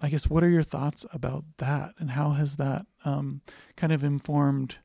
I 0.00 0.08
guess 0.08 0.28
what 0.28 0.44
are 0.44 0.48
your 0.48 0.62
thoughts 0.62 1.04
about 1.12 1.44
that, 1.58 1.94
and 1.98 2.10
how 2.10 2.30
has 2.30 2.56
that 2.56 2.86
um, 3.04 3.40
kind 3.76 3.92
of 3.92 4.04
informed 4.04 4.76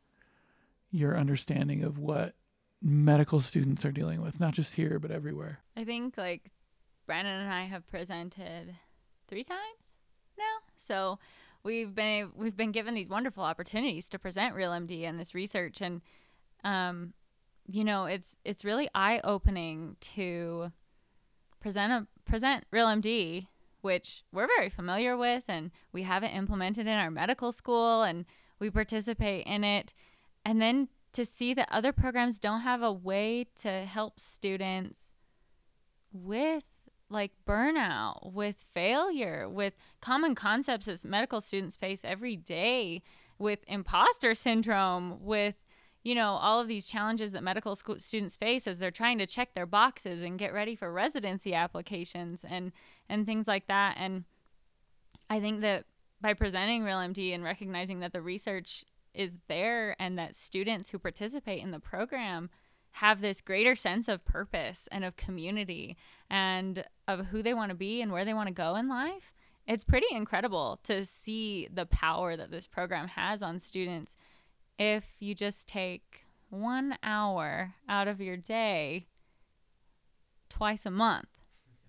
your 0.90 1.18
understanding 1.18 1.84
of 1.84 2.00
what 2.00 2.36
medical 2.82 3.40
students 3.40 3.86
are 3.86 3.92
dealing 3.92 4.22
with, 4.22 4.40
not 4.40 4.54
just 4.54 4.76
here 4.76 4.98
but 5.00 5.12
everywhere? 5.12 5.60
I 5.78 5.84
think 5.84 6.18
like 6.18 6.52
Brandon 7.06 7.42
and 7.42 7.54
I 7.54 7.64
have 7.64 7.86
presented 7.86 8.76
three 9.28 9.44
times 9.44 9.60
now, 10.38 10.44
so 10.78 11.20
we've 11.64 11.94
been 11.94 12.32
we've 12.36 12.58
been 12.58 12.72
given 12.72 12.96
these 12.96 13.10
wonderful 13.10 13.44
opportunities 13.44 14.08
to 14.10 14.20
present 14.20 14.56
Real 14.56 14.72
MD 14.72 15.04
and 15.04 15.20
this 15.20 15.36
research, 15.36 15.80
and 15.80 16.02
um, 16.64 17.14
you 17.68 17.84
know, 17.84 18.06
it's 18.06 18.36
it's 18.44 18.66
really 18.66 18.90
eye 18.94 19.22
opening 19.24 19.96
to 20.02 20.72
present 21.60 21.94
a 21.94 22.08
present 22.30 22.66
Real 22.72 22.88
MD, 22.88 23.48
which 23.82 24.24
we're 24.32 24.48
very 24.48 24.70
familiar 24.70 25.16
with, 25.16 25.44
and 25.48 25.72
we 25.92 26.04
have 26.04 26.24
it 26.24 26.34
implemented 26.34 26.88
in 26.88 26.94
our 26.94 27.12
medical 27.12 27.52
school, 27.52 28.04
and 28.04 28.26
we 28.60 28.70
participate 28.70 29.46
in 29.46 29.64
it, 29.64 29.94
and 30.46 30.62
then 30.62 30.90
to 31.14 31.26
see 31.26 31.54
that 31.54 31.70
other 31.72 31.92
programs 31.92 32.40
don't 32.40 32.62
have 32.62 32.82
a 32.82 32.92
way 32.92 33.48
to 33.56 33.70
help 33.86 34.20
students 34.20 35.14
with 36.12 36.64
like 37.10 37.32
burnout, 37.48 38.34
with 38.34 38.66
failure, 38.74 39.48
with 39.48 39.76
common 40.02 40.34
concepts 40.34 40.88
that 40.88 41.06
medical 41.06 41.40
students 41.40 41.76
face 41.76 42.02
every 42.04 42.36
day, 42.36 43.04
with 43.38 43.60
imposter 43.68 44.34
syndrome, 44.34 45.24
with 45.24 45.56
you 46.04 46.14
know 46.14 46.32
all 46.32 46.60
of 46.60 46.68
these 46.68 46.88
challenges 46.88 47.32
that 47.32 47.44
medical 47.44 47.76
school 47.76 48.00
students 48.00 48.36
face 48.36 48.68
as 48.68 48.78
they're 48.78 48.92
trying 48.92 49.18
to 49.18 49.26
check 49.26 49.54
their 49.54 49.66
boxes 49.66 50.22
and 50.22 50.38
get 50.38 50.54
ready 50.54 50.76
for 50.76 50.92
residency 50.92 51.54
applications 51.54 52.46
and 52.48 52.72
and 53.10 53.26
things 53.26 53.48
like 53.48 53.68
that. 53.68 53.96
And 53.98 54.26
i 55.30 55.40
think 55.40 55.62
that 55.62 55.86
by 56.22 56.34
presenting 56.34 56.84
real 56.84 56.98
md 56.98 57.34
and 57.34 57.44
recognizing 57.44 58.00
that 58.02 58.14
the 58.14 58.22
research 58.22 58.86
is 59.14 59.34
there 59.48 59.96
and 60.00 60.18
that 60.18 60.36
students 60.36 60.90
who 60.90 61.00
participate 61.00 61.62
in 61.62 61.72
the 61.72 61.80
program 61.80 62.50
have 62.98 63.22
this 63.22 63.42
greater 63.42 63.76
sense 63.76 64.08
of 64.08 64.24
purpose 64.26 64.88
and 64.92 65.04
of 65.04 65.16
community 65.16 65.98
and 66.30 66.84
of 67.08 67.28
who 67.28 67.42
they 67.42 67.54
want 67.54 67.70
to 67.70 67.76
be 67.76 68.02
and 68.02 68.12
where 68.12 68.26
they 68.26 68.34
want 68.34 68.48
to 68.48 68.54
go 68.54 68.76
in 68.76 68.88
life 68.88 69.32
it's 69.66 69.84
pretty 69.84 70.08
incredible 70.12 70.80
to 70.84 71.06
see 71.06 71.68
the 71.74 71.86
power 71.86 72.36
that 72.36 72.52
this 72.52 72.68
program 72.68 73.08
has 73.08 73.42
on 73.42 73.60
students 73.60 74.18
if 74.78 75.04
you 75.20 75.36
just 75.36 75.68
take 75.68 76.26
one 76.50 76.98
hour 77.04 77.76
out 77.90 78.08
of 78.08 78.22
your 78.22 78.38
day 78.38 79.08
twice 80.50 80.86
a 80.86 80.92
month. 80.92 81.28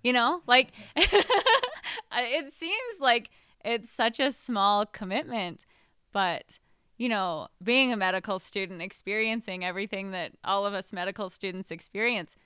You 0.03 0.13
know, 0.13 0.43
like 0.47 0.73
it 0.97 2.53
seems 2.53 3.01
like 3.01 3.31
it's 3.65 3.91
such 3.91 4.21
a 4.21 4.33
small 4.33 4.85
commitment, 4.87 5.65
but 6.13 6.59
you 6.97 7.09
know, 7.09 7.49
being 7.63 7.93
a 7.93 7.97
medical 7.97 8.39
student, 8.39 8.81
experiencing 8.81 9.65
everything 9.65 10.13
that 10.13 10.33
all 10.45 10.65
of 10.65 10.75
us 10.75 10.93
medical 10.93 11.29
students 11.29 11.71
experience, 11.71 12.37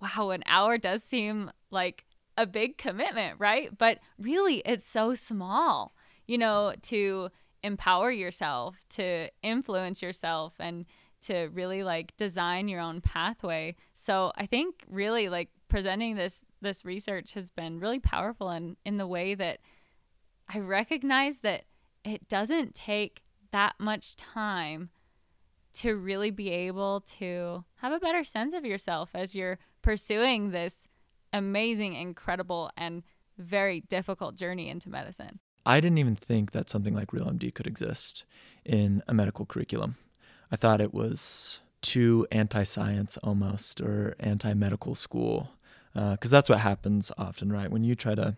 wow, 0.00 0.30
an 0.30 0.42
hour 0.46 0.76
does 0.76 1.02
seem 1.02 1.50
like 1.70 2.04
a 2.36 2.46
big 2.46 2.76
commitment, 2.76 3.38
right? 3.38 3.76
But 3.76 4.00
really, 4.18 4.56
it's 4.66 4.84
so 4.84 5.14
small, 5.14 5.94
you 6.26 6.36
know, 6.36 6.74
to 6.82 7.30
empower 7.64 8.12
yourself, 8.12 8.76
to 8.90 9.30
influence 9.42 10.02
yourself, 10.02 10.54
and 10.60 10.84
to 11.22 11.48
really 11.52 11.82
like 11.82 12.16
design 12.16 12.68
your 12.68 12.80
own 12.80 13.00
pathway. 13.00 13.74
So 13.94 14.30
I 14.36 14.46
think 14.46 14.84
really 14.88 15.28
like 15.28 15.48
presenting 15.68 16.14
this 16.14 16.44
this 16.60 16.84
research 16.84 17.32
has 17.32 17.50
been 17.50 17.80
really 17.80 17.98
powerful 17.98 18.50
in 18.50 18.76
in 18.84 18.98
the 18.98 19.06
way 19.06 19.34
that 19.34 19.58
I 20.48 20.58
recognize 20.58 21.38
that 21.38 21.64
it 22.04 22.28
doesn't 22.28 22.74
take 22.74 23.22
that 23.50 23.74
much 23.78 24.16
time 24.16 24.90
to 25.74 25.96
really 25.96 26.30
be 26.30 26.50
able 26.50 27.00
to 27.18 27.64
have 27.76 27.92
a 27.92 27.98
better 27.98 28.24
sense 28.24 28.52
of 28.54 28.64
yourself 28.64 29.10
as 29.14 29.34
you're 29.34 29.58
pursuing 29.82 30.50
this 30.50 30.86
amazing, 31.32 31.94
incredible, 31.94 32.70
and 32.76 33.02
very 33.38 33.80
difficult 33.80 34.36
journey 34.36 34.68
into 34.68 34.88
medicine. 34.88 35.40
I 35.66 35.80
didn't 35.80 35.98
even 35.98 36.16
think 36.16 36.52
that 36.52 36.68
something 36.68 36.94
like 36.94 37.12
Real 37.12 37.26
MD 37.26 37.52
could 37.52 37.66
exist 37.66 38.24
in 38.64 39.02
a 39.08 39.14
medical 39.14 39.46
curriculum. 39.46 39.96
I 40.50 40.56
thought 40.56 40.80
it 40.80 40.92
was 40.92 41.60
too 41.80 42.26
anti 42.30 42.62
science 42.64 43.16
almost 43.18 43.80
or 43.80 44.14
anti 44.20 44.54
medical 44.54 44.94
school. 44.94 45.50
Because 45.94 46.32
uh, 46.34 46.36
that's 46.36 46.48
what 46.48 46.58
happens 46.58 47.12
often, 47.16 47.52
right? 47.52 47.70
When 47.70 47.84
you 47.84 47.94
try 47.94 48.16
to 48.16 48.36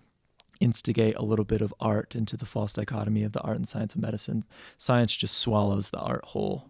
instigate 0.61 1.17
a 1.17 1.25
little 1.25 1.45
bit 1.45 1.62
of 1.62 1.75
art 1.81 2.15
into 2.15 2.37
the 2.37 2.45
false 2.45 2.73
dichotomy 2.75 3.23
of 3.23 3.33
the 3.33 3.41
art 3.41 3.57
and 3.57 3.67
science 3.67 3.95
of 3.95 4.03
medicine, 4.03 4.45
science 4.77 5.17
just 5.17 5.39
swallows 5.39 5.91
the 5.91 5.99
art 5.99 6.25
whole. 6.27 6.69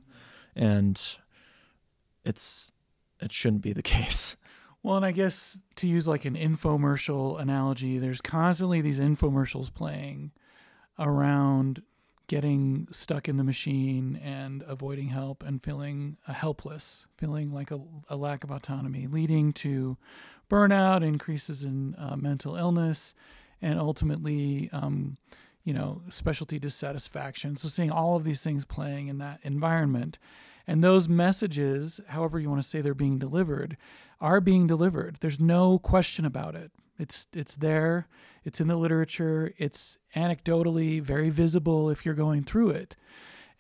And 0.55 1.01
it's 2.25 2.71
it 3.21 3.33
shouldn't 3.33 3.62
be 3.62 3.73
the 3.73 3.83
case. 3.97 4.37
Well, 4.83 4.97
and 4.97 5.05
I 5.05 5.11
guess 5.11 5.59
to 5.77 5.88
use 5.88 6.07
like 6.07 6.25
an 6.25 6.37
infomercial 6.37 7.40
analogy, 7.40 7.99
there's 7.99 8.21
constantly 8.21 8.81
these 8.81 9.01
infomercials 9.01 9.73
playing 9.73 10.31
around 10.98 11.82
getting 12.28 12.88
stuck 12.90 13.28
in 13.28 13.37
the 13.37 13.44
machine 13.44 14.20
and 14.22 14.64
avoiding 14.66 15.09
help 15.09 15.42
and 15.44 15.62
feeling 15.62 16.16
uh, 16.26 16.32
helpless, 16.32 17.06
feeling 17.16 17.52
like 17.52 17.70
a, 17.70 17.80
a, 18.09 18.16
lack 18.16 18.42
of 18.42 18.50
autonomy, 18.50 19.06
leading 19.06 19.52
to 19.52 19.96
burnout, 20.50 21.04
increases 21.04 21.62
in 21.62 21.94
uh, 21.96 22.16
mental 22.16 22.56
illness, 22.56 23.14
and 23.62 23.78
ultimately, 23.78 24.68
um, 24.72 25.16
you 25.64 25.72
know, 25.72 26.02
specialty 26.09 26.59
dissatisfaction. 26.59 27.56
So, 27.56 27.68
seeing 27.68 27.90
all 27.90 28.16
of 28.16 28.24
these 28.24 28.42
things 28.42 28.64
playing 28.64 29.09
in 29.09 29.18
that 29.18 29.40
environment. 29.42 30.18
And 30.66 30.82
those 30.82 31.09
messages, 31.09 32.00
however 32.09 32.40
you 32.40 32.50
want 32.50 32.61
to 32.61 32.68
say 32.68 32.80
they're 32.80 32.92
being 32.92 33.18
delivered, 33.18 33.76
are 34.20 34.40
being 34.40 34.66
delivered. 34.66 35.18
There's 35.20 35.38
no 35.38 35.78
question 35.78 36.24
about 36.24 36.56
it. 36.56 36.72
It's 36.98 37.26
it's 37.32 37.54
there. 37.54 38.09
It's 38.44 38.61
in 38.61 38.68
the 38.68 38.76
literature. 38.76 39.52
It's 39.59 39.98
anecdotally 40.14 41.00
very 41.00 41.30
visible 41.30 41.90
if 41.90 42.06
you're 42.06 42.14
going 42.14 42.44
through 42.44 42.70
it. 42.70 42.96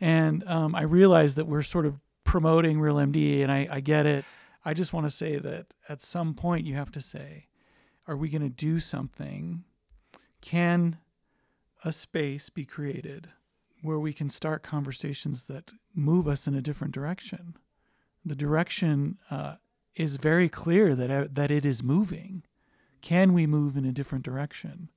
And 0.00 0.44
um, 0.46 0.74
I 0.74 0.82
realize 0.82 1.34
that 1.34 1.46
we're 1.46 1.62
sort 1.62 1.86
of 1.86 1.98
promoting 2.24 2.80
Real 2.80 2.96
MD, 2.96 3.42
and 3.42 3.50
I, 3.50 3.68
I 3.70 3.80
get 3.80 4.06
it. 4.06 4.24
I 4.64 4.74
just 4.74 4.92
want 4.92 5.06
to 5.06 5.10
say 5.10 5.36
that 5.36 5.74
at 5.88 6.00
some 6.00 6.34
point 6.34 6.66
you 6.66 6.74
have 6.74 6.90
to 6.92 7.00
say, 7.00 7.46
are 8.06 8.16
we 8.16 8.28
going 8.28 8.42
to 8.42 8.48
do 8.48 8.80
something? 8.80 9.64
Can 10.40 10.98
a 11.84 11.92
space 11.92 12.50
be 12.50 12.64
created 12.64 13.28
where 13.82 13.98
we 13.98 14.12
can 14.12 14.28
start 14.28 14.62
conversations 14.62 15.44
that 15.44 15.72
move 15.94 16.26
us 16.26 16.46
in 16.46 16.54
a 16.54 16.62
different 16.62 16.94
direction? 16.94 17.56
The 18.24 18.36
direction 18.36 19.18
uh, 19.30 19.56
is 19.94 20.16
very 20.16 20.48
clear 20.48 20.94
that 20.94 21.10
uh, 21.10 21.26
that 21.30 21.50
it 21.50 21.64
is 21.64 21.82
moving. 21.82 22.42
Can 23.00 23.32
we 23.32 23.46
move 23.46 23.76
in 23.76 23.84
a 23.84 23.92
different 23.92 24.24
direction? 24.24 24.90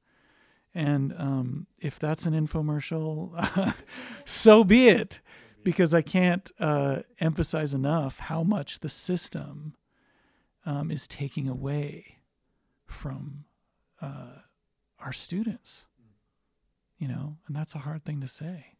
And 0.74 1.14
um, 1.18 1.68
if 1.80 2.00
that's 2.00 2.26
an 2.26 2.34
infomercial, 2.34 3.76
so 4.26 4.64
be 4.64 4.88
it, 4.88 5.22
because 5.64 5.94
I 5.94 6.02
can't 6.02 6.52
uh, 6.60 7.00
emphasize 7.20 7.74
enough 7.74 8.20
how 8.20 8.44
much 8.44 8.80
the 8.80 8.90
system 8.90 9.76
um, 10.66 10.92
is 10.92 11.08
taking 11.08 11.48
away 11.48 12.20
from 12.86 13.46
uh, 14.02 14.40
our 15.00 15.14
students. 15.14 15.86
You 16.98 17.08
know, 17.08 17.38
and 17.48 17.56
that's 17.56 17.76
a 17.76 17.80
hard 17.80 18.04
thing 18.04 18.20
to 18.22 18.28
say. 18.28 18.74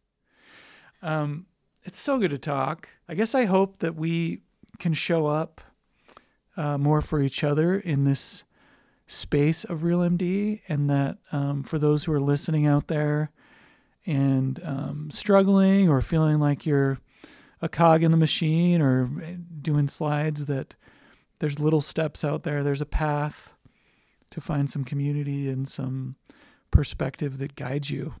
Um, 1.02 1.46
it's 1.84 1.98
so 1.98 2.18
good 2.18 2.30
to 2.30 2.38
talk. 2.38 2.90
I 3.08 3.14
guess 3.14 3.34
I 3.34 3.46
hope 3.46 3.78
that 3.78 3.94
we 3.94 4.42
can 4.78 4.92
show 4.92 5.26
up 5.26 5.62
uh, 6.56 6.76
more 6.76 7.00
for 7.00 7.22
each 7.22 7.42
other 7.42 7.74
in 7.74 8.04
this 8.04 8.44
space 9.10 9.64
of 9.64 9.82
Real 9.82 9.98
MD, 9.98 10.60
and 10.68 10.88
that 10.88 11.18
um, 11.32 11.64
for 11.64 11.78
those 11.78 12.04
who 12.04 12.12
are 12.12 12.20
listening 12.20 12.64
out 12.66 12.86
there 12.86 13.32
and 14.06 14.60
um, 14.64 15.10
struggling 15.10 15.88
or 15.88 16.00
feeling 16.00 16.38
like 16.38 16.64
you're 16.64 16.98
a 17.60 17.68
cog 17.68 18.04
in 18.04 18.12
the 18.12 18.16
machine 18.16 18.80
or 18.80 19.10
eh, 19.22 19.34
doing 19.60 19.88
slides, 19.88 20.46
that 20.46 20.76
there's 21.40 21.58
little 21.58 21.80
steps 21.80 22.24
out 22.24 22.44
there. 22.44 22.62
There's 22.62 22.80
a 22.80 22.86
path 22.86 23.52
to 24.30 24.40
find 24.40 24.70
some 24.70 24.84
community 24.84 25.48
and 25.48 25.66
some 25.66 26.14
perspective 26.70 27.38
that 27.38 27.56
guides 27.56 27.90
you. 27.90 28.14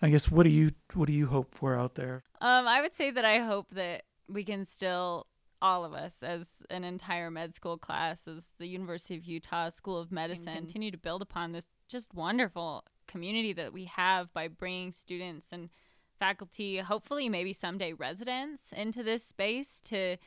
I 0.00 0.10
guess 0.10 0.30
what 0.30 0.44
do 0.44 0.50
you 0.50 0.72
what 0.92 1.06
do 1.08 1.12
you 1.12 1.26
hope 1.26 1.54
for 1.54 1.74
out 1.76 1.96
there? 1.96 2.22
Um, 2.40 2.68
I 2.68 2.80
would 2.82 2.94
say 2.94 3.10
that 3.10 3.24
I 3.24 3.38
hope 3.38 3.66
that 3.72 4.04
we 4.28 4.44
can 4.44 4.64
still 4.64 5.26
all 5.64 5.82
of 5.82 5.94
us 5.94 6.22
as 6.22 6.62
an 6.68 6.84
entire 6.84 7.30
med 7.30 7.54
school 7.54 7.78
class 7.78 8.28
as 8.28 8.44
the 8.58 8.66
University 8.66 9.16
of 9.16 9.24
Utah 9.24 9.70
School 9.70 9.98
of 9.98 10.12
Medicine. 10.12 10.54
continue 10.54 10.90
to 10.90 10.98
build 10.98 11.22
upon 11.22 11.52
this 11.52 11.68
just 11.88 12.12
wonderful 12.12 12.84
community 13.06 13.54
that 13.54 13.72
we 13.72 13.86
have 13.86 14.30
by 14.34 14.46
bringing 14.46 14.92
students 14.92 15.46
and 15.52 15.70
faculty, 16.18 16.76
hopefully 16.78 17.30
maybe 17.30 17.54
someday 17.54 17.94
residents 17.94 18.74
into 18.76 19.02
this 19.02 19.24
space 19.24 19.80
to 19.86 20.18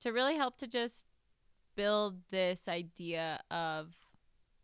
to 0.00 0.10
really 0.10 0.36
help 0.36 0.56
to 0.56 0.66
just 0.66 1.04
build 1.76 2.22
this 2.30 2.66
idea 2.66 3.40
of 3.50 3.94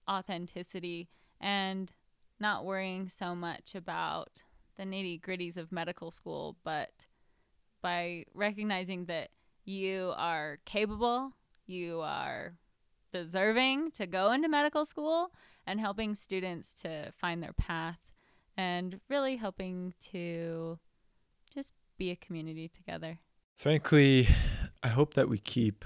authenticity 0.08 1.10
and 1.38 1.92
not 2.40 2.64
worrying 2.64 3.10
so 3.10 3.34
much 3.34 3.74
about 3.74 4.30
the 4.78 4.84
nitty 4.84 5.20
gritties 5.20 5.58
of 5.58 5.70
medical 5.70 6.10
school, 6.10 6.56
but 6.64 7.08
by 7.82 8.24
recognizing 8.32 9.04
that 9.04 9.28
you 9.64 10.12
are 10.16 10.58
capable, 10.64 11.32
you 11.66 12.00
are 12.00 12.54
deserving 13.12 13.90
to 13.92 14.06
go 14.06 14.32
into 14.32 14.48
medical 14.48 14.84
school, 14.84 15.30
and 15.66 15.80
helping 15.80 16.14
students 16.14 16.74
to 16.74 17.12
find 17.16 17.42
their 17.42 17.52
path 17.52 17.98
and 18.56 19.00
really 19.08 19.36
helping 19.36 19.94
to 20.12 20.78
just 21.52 21.72
be 21.96 22.10
a 22.10 22.16
community 22.16 22.68
together. 22.68 23.18
Frankly, 23.56 24.28
I 24.82 24.88
hope 24.88 25.14
that 25.14 25.28
we 25.28 25.38
keep 25.38 25.84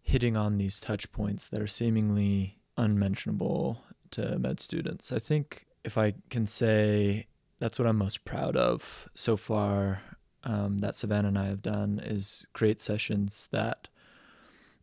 hitting 0.00 0.36
on 0.36 0.58
these 0.58 0.80
touch 0.80 1.10
points 1.12 1.48
that 1.48 1.60
are 1.60 1.66
seemingly 1.66 2.58
unmentionable 2.76 3.82
to 4.12 4.38
med 4.38 4.60
students. 4.60 5.12
I 5.12 5.18
think 5.18 5.66
if 5.84 5.98
I 5.98 6.14
can 6.30 6.46
say 6.46 7.26
that's 7.58 7.78
what 7.78 7.86
I'm 7.86 7.98
most 7.98 8.24
proud 8.24 8.56
of 8.56 9.08
so 9.14 9.36
far 9.36 10.02
um, 10.44 10.78
that 10.78 10.94
Savannah 10.94 11.28
and 11.28 11.38
I 11.38 11.46
have 11.46 11.62
done 11.62 12.00
is 12.02 12.46
create 12.52 12.80
sessions 12.80 13.48
that 13.50 13.88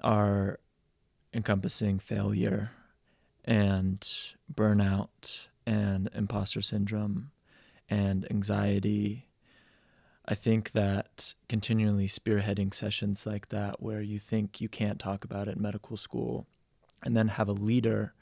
are 0.01 0.59
encompassing 1.33 1.99
failure 1.99 2.71
and 3.45 4.01
burnout 4.53 5.47
and 5.65 6.09
imposter 6.13 6.61
syndrome 6.61 7.31
and 7.89 8.29
anxiety. 8.31 9.27
I 10.25 10.35
think 10.35 10.71
that 10.71 11.33
continually 11.47 12.07
spearheading 12.07 12.73
sessions 12.73 13.25
like 13.25 13.49
that, 13.49 13.81
where 13.81 14.01
you 14.01 14.19
think 14.19 14.61
you 14.61 14.69
can't 14.69 14.99
talk 14.99 15.23
about 15.23 15.47
it 15.47 15.57
in 15.57 15.61
medical 15.61 15.97
school, 15.97 16.47
and 17.03 17.15
then 17.17 17.29
have 17.29 17.49
a 17.49 17.53
leader 17.53 18.13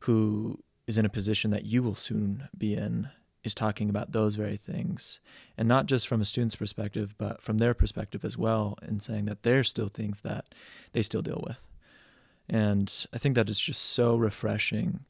who 0.00 0.62
is 0.86 0.98
in 0.98 1.04
a 1.04 1.10
position 1.10 1.50
that 1.50 1.64
you 1.64 1.82
will 1.82 1.94
soon 1.94 2.48
be 2.56 2.74
in 2.74 3.10
is 3.42 3.54
talking 3.54 3.88
about 3.88 4.12
those 4.12 4.34
very 4.34 4.56
things. 4.56 5.20
And 5.56 5.66
not 5.66 5.86
just 5.86 6.06
from 6.06 6.20
a 6.20 6.24
student's 6.24 6.56
perspective 6.56 7.14
but 7.18 7.42
from 7.42 7.58
their 7.58 7.74
perspective 7.74 8.24
as 8.24 8.36
well 8.36 8.78
and 8.82 9.02
saying 9.02 9.24
that 9.26 9.42
there's 9.42 9.68
still 9.68 9.88
things 9.88 10.20
that 10.20 10.46
they 10.92 11.02
still 11.02 11.22
deal 11.22 11.42
with. 11.46 11.66
And 12.48 13.06
i 13.12 13.18
think 13.18 13.34
that 13.34 13.50
is 13.50 13.60
just 13.60 13.82
so 13.82 14.16
refreshing 14.16 15.00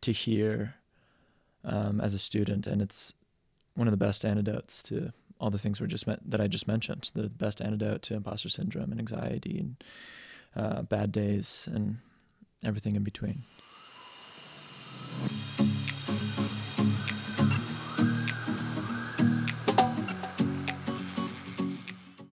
to 0.00 0.12
hear 0.12 0.74
um, 1.64 2.00
as 2.00 2.14
a 2.14 2.18
student. 2.18 2.66
And 2.66 2.82
it's 2.82 3.14
one 3.74 3.88
of 3.88 3.92
the 3.92 3.96
best 3.96 4.24
antidotes 4.24 4.82
to 4.84 5.12
all 5.40 5.50
the 5.50 5.58
things 5.58 5.80
we're 5.80 5.86
just 5.86 6.06
met, 6.06 6.20
that 6.24 6.40
i 6.40 6.46
just 6.46 6.68
mentioned 6.68 7.10
the 7.14 7.28
best 7.28 7.60
antidote 7.60 8.02
to 8.02 8.14
imposter 8.14 8.48
syndrome 8.48 8.90
and 8.90 9.00
anxiety 9.00 9.58
and 9.58 9.84
uh, 10.56 10.82
bad 10.82 11.12
days 11.12 11.68
and 11.72 11.98
everything 12.64 12.96
in 12.96 13.02
between 13.02 13.42